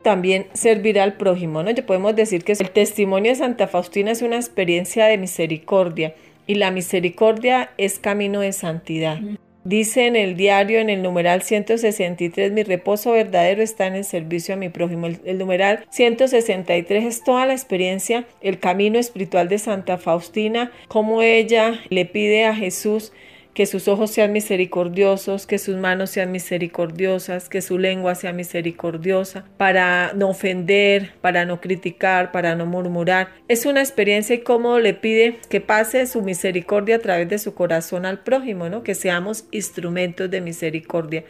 también 0.01 0.47
servir 0.53 0.99
al 0.99 1.13
prójimo, 1.13 1.63
¿no? 1.63 1.71
Ya 1.71 1.85
podemos 1.85 2.15
decir 2.15 2.43
que 2.43 2.53
el 2.53 2.71
testimonio 2.71 3.31
de 3.31 3.37
Santa 3.37 3.67
Faustina 3.67 4.11
es 4.11 4.21
una 4.21 4.37
experiencia 4.37 5.05
de 5.05 5.17
misericordia 5.17 6.15
y 6.47 6.55
la 6.55 6.71
misericordia 6.71 7.71
es 7.77 7.99
camino 7.99 8.41
de 8.41 8.53
santidad. 8.53 9.19
Dice 9.65 10.07
en 10.07 10.15
el 10.15 10.37
diario, 10.37 10.79
en 10.79 10.89
el 10.89 11.03
numeral 11.03 11.41
163, 11.41 12.51
mi 12.53 12.63
reposo 12.63 13.11
verdadero 13.11 13.61
está 13.61 13.87
en 13.87 13.95
el 13.95 14.05
servicio 14.05 14.55
a 14.55 14.57
mi 14.57 14.69
prójimo. 14.69 15.05
El, 15.07 15.19
el, 15.25 15.37
numeral 15.37 15.85
163 15.89 17.03
es 17.03 17.23
toda 17.23 17.45
la 17.45 17.53
experiencia, 17.53 18.25
el 18.41 18.59
camino 18.59 18.97
espiritual 18.97 19.49
de 19.49 19.59
Santa 19.59 19.97
Faustina, 19.97 20.71
como 20.87 21.21
ella 21.21 21.81
le 21.89 22.05
pide 22.05 22.45
a 22.45 22.55
Jesús 22.55 23.11
que 23.60 23.66
sus 23.66 23.89
ojos 23.89 24.12
sean 24.12 24.32
misericordiosos, 24.32 25.45
que 25.45 25.57
sus 25.57 25.76
manos 25.76 26.12
sean 26.12 26.32
misericordiosas, 26.32 27.49
que 27.49 27.62
su 27.62 27.78
lengua 27.78 28.16
sea 28.16 28.32
misericordiosa, 28.32 29.43
para 29.57 30.14
no 30.14 30.30
ofender, 30.30 31.12
para 31.20 31.43
no 31.43 31.60
criticar, 31.60 32.32
para 32.32 32.55
no 32.55 32.66
murmurar. 32.66 33.34
Es 33.49 33.66
una 33.66 33.82
experiencia 33.82 34.34
y 34.34 34.43
cómo 34.43 34.80
le 34.80 34.93
pide 34.93 35.39
que 35.49 35.60
pase 35.60 36.07
su 36.07 36.22
misericordia 36.22 36.95
a 36.95 36.99
través 36.99 37.28
de 37.28 37.38
su 37.38 37.53
corazón 37.53 38.05
al 38.05 38.24
prójimo, 38.24 38.70
¿no? 38.70 38.82
que 38.82 38.95
seamos 38.95 39.43
instrumentos 39.51 40.32
de 40.32 40.39
misericordia. 40.39 41.26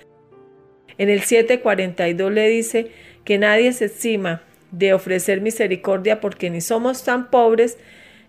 En 1.00 1.10
el 1.10 1.22
742 1.22 2.32
le 2.32 2.48
dice 2.48 2.92
que 3.24 3.40
nadie 3.40 3.74
se 3.74 3.86
estima 3.86 4.44
de 4.70 4.94
ofrecer 4.94 5.42
misericordia 5.42 6.22
porque 6.22 6.52
ni 6.52 6.62
somos 6.62 7.04
tan 7.04 7.32
pobres 7.32 7.80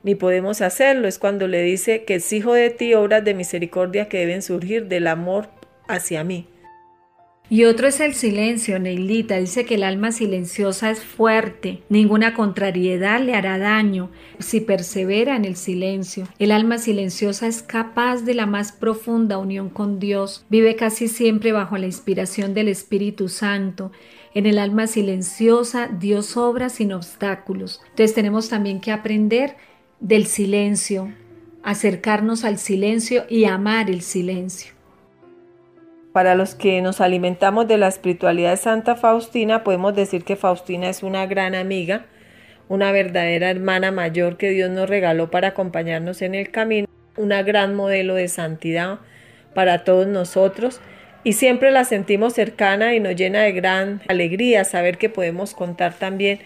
ni 0.02 0.14
podemos 0.14 0.60
hacerlo. 0.60 1.08
Es 1.08 1.18
cuando 1.18 1.48
le 1.48 1.62
dice 1.62 2.04
que 2.04 2.16
exijo 2.16 2.52
de 2.52 2.70
ti 2.70 2.94
obras 2.94 3.24
de 3.24 3.34
misericordia 3.34 4.08
que 4.08 4.18
deben 4.18 4.42
surgir 4.42 4.86
del 4.86 5.06
amor 5.06 5.48
hacia 5.88 6.24
mí. 6.24 6.46
Y 7.52 7.64
otro 7.64 7.88
es 7.88 7.98
el 7.98 8.14
silencio, 8.14 8.78
Neilita. 8.78 9.38
Dice 9.38 9.64
que 9.64 9.74
el 9.74 9.82
alma 9.82 10.12
silenciosa 10.12 10.88
es 10.92 11.00
fuerte, 11.00 11.82
ninguna 11.88 12.32
contrariedad 12.32 13.20
le 13.20 13.34
hará 13.34 13.58
daño 13.58 14.12
si 14.38 14.60
persevera 14.60 15.34
en 15.34 15.44
el 15.44 15.56
silencio. 15.56 16.28
El 16.38 16.52
alma 16.52 16.78
silenciosa 16.78 17.48
es 17.48 17.64
capaz 17.64 18.22
de 18.22 18.34
la 18.34 18.46
más 18.46 18.70
profunda 18.70 19.38
unión 19.38 19.68
con 19.68 19.98
Dios, 19.98 20.46
vive 20.48 20.76
casi 20.76 21.08
siempre 21.08 21.50
bajo 21.50 21.76
la 21.76 21.86
inspiración 21.86 22.54
del 22.54 22.68
Espíritu 22.68 23.28
Santo. 23.28 23.90
En 24.32 24.46
el 24.46 24.60
alma 24.60 24.86
silenciosa 24.86 25.88
Dios 25.88 26.36
obra 26.36 26.68
sin 26.68 26.92
obstáculos. 26.92 27.80
Entonces 27.90 28.14
tenemos 28.14 28.48
también 28.48 28.80
que 28.80 28.92
aprender 28.92 29.56
del 30.00 30.26
silencio, 30.26 31.12
acercarnos 31.62 32.44
al 32.44 32.58
silencio 32.58 33.24
y 33.28 33.44
amar 33.44 33.90
el 33.90 34.00
silencio. 34.00 34.72
Para 36.12 36.34
los 36.34 36.54
que 36.54 36.80
nos 36.82 37.00
alimentamos 37.00 37.68
de 37.68 37.76
la 37.76 37.88
espiritualidad 37.88 38.50
de 38.50 38.56
Santa 38.56 38.96
Faustina, 38.96 39.62
podemos 39.62 39.94
decir 39.94 40.24
que 40.24 40.36
Faustina 40.36 40.88
es 40.88 41.02
una 41.02 41.26
gran 41.26 41.54
amiga, 41.54 42.06
una 42.68 42.92
verdadera 42.92 43.50
hermana 43.50 43.92
mayor 43.92 44.36
que 44.36 44.50
Dios 44.50 44.70
nos 44.70 44.88
regaló 44.88 45.30
para 45.30 45.48
acompañarnos 45.48 46.22
en 46.22 46.34
el 46.34 46.50
camino, 46.50 46.88
una 47.16 47.42
gran 47.42 47.74
modelo 47.74 48.14
de 48.14 48.28
santidad 48.28 49.00
para 49.54 49.84
todos 49.84 50.06
nosotros 50.06 50.80
y 51.24 51.34
siempre 51.34 51.70
la 51.70 51.84
sentimos 51.84 52.32
cercana 52.32 52.94
y 52.94 53.00
nos 53.00 53.14
llena 53.14 53.42
de 53.42 53.52
gran 53.52 54.00
alegría 54.08 54.64
saber 54.64 54.96
que 54.96 55.10
podemos 55.10 55.54
contar 55.54 55.92
también 55.92 56.40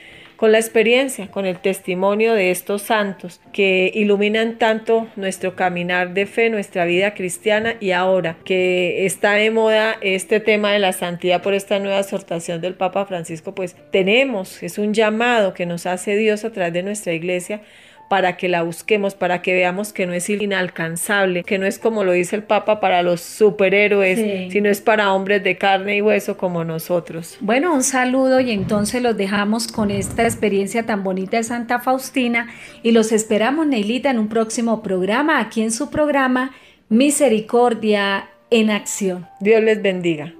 con 0.45 0.53
la 0.53 0.59
experiencia, 0.59 1.29
con 1.31 1.47
el 1.47 1.59
testimonio 1.59 2.35
de 2.35 2.51
estos 2.51 2.83
santos 2.83 3.41
que 3.55 3.91
iluminan 3.95 4.59
tanto 4.59 5.09
nuestro 5.17 5.57
caminar 5.57 6.13
de 6.13 6.27
fe, 6.27 6.51
nuestra 6.51 6.85
vida 6.85 7.15
cristiana 7.15 7.77
y 7.81 7.93
ahora 7.93 8.37
que 8.45 9.07
está 9.07 9.33
de 9.33 9.51
moda 9.51 9.97
este 10.03 10.41
tema 10.41 10.71
de 10.71 10.81
la 10.81 10.93
santidad 10.93 11.41
por 11.41 11.55
esta 11.55 11.79
nueva 11.79 12.01
exhortación 12.01 12.61
del 12.61 12.75
Papa 12.75 13.07
Francisco, 13.07 13.55
pues 13.55 13.75
tenemos, 13.91 14.63
es 14.63 14.77
un 14.77 14.93
llamado 14.93 15.55
que 15.55 15.65
nos 15.65 15.87
hace 15.87 16.15
Dios 16.15 16.45
a 16.45 16.53
través 16.53 16.75
de 16.75 16.83
nuestra 16.83 17.15
iglesia 17.15 17.63
para 18.09 18.37
que 18.37 18.49
la 18.49 18.63
busquemos, 18.63 19.15
para 19.15 19.43
que 19.43 19.55
veamos 19.55 19.93
que 19.93 20.07
no 20.07 20.13
es 20.13 20.29
inalcanzable, 20.31 21.45
que 21.45 21.59
no 21.59 21.67
es 21.67 21.79
como 21.79 22.05
lo 22.05 22.13
dice 22.13 22.37
el 22.37 22.43
Papa 22.43 22.81
para 22.81 23.03
los 23.03 23.21
superhéroes, 23.21 24.53
sino 24.53 24.69
es 24.69 24.81
para 24.81 25.13
hombres 25.13 25.43
de 25.43 25.57
carne 25.57 25.97
y 25.97 26.03
hueso 26.03 26.37
como 26.37 26.65
nosotros. 26.65 27.37
Bueno, 27.41 27.75
un 27.75 27.83
saludo 27.83 28.41
y 28.41 28.51
entonces 28.51 29.03
los 29.03 29.17
dejamos 29.17 29.69
con 29.69 29.91
esta 29.91 30.25
experiencia 30.25 30.87
tan 30.87 31.03
bonita 31.03 31.37
de 31.37 31.45
Santa 31.45 31.81
Faustina 31.81 32.49
y 32.83 32.93
los 32.93 33.13
esperamos, 33.13 33.67
Neilita, 33.67 34.11
en 34.11 34.19
un 34.19 34.29
próximo 34.29 34.83
programa, 34.83 35.41
aquí 35.41 35.63
en 35.63 35.73
su 35.73 35.91
programa 35.91 36.53
Misericordia 36.89 38.29
en 38.51 38.71
Acción. 38.71 39.27
Dios 39.41 39.63
les 39.63 39.83
bendiga. 39.83 40.35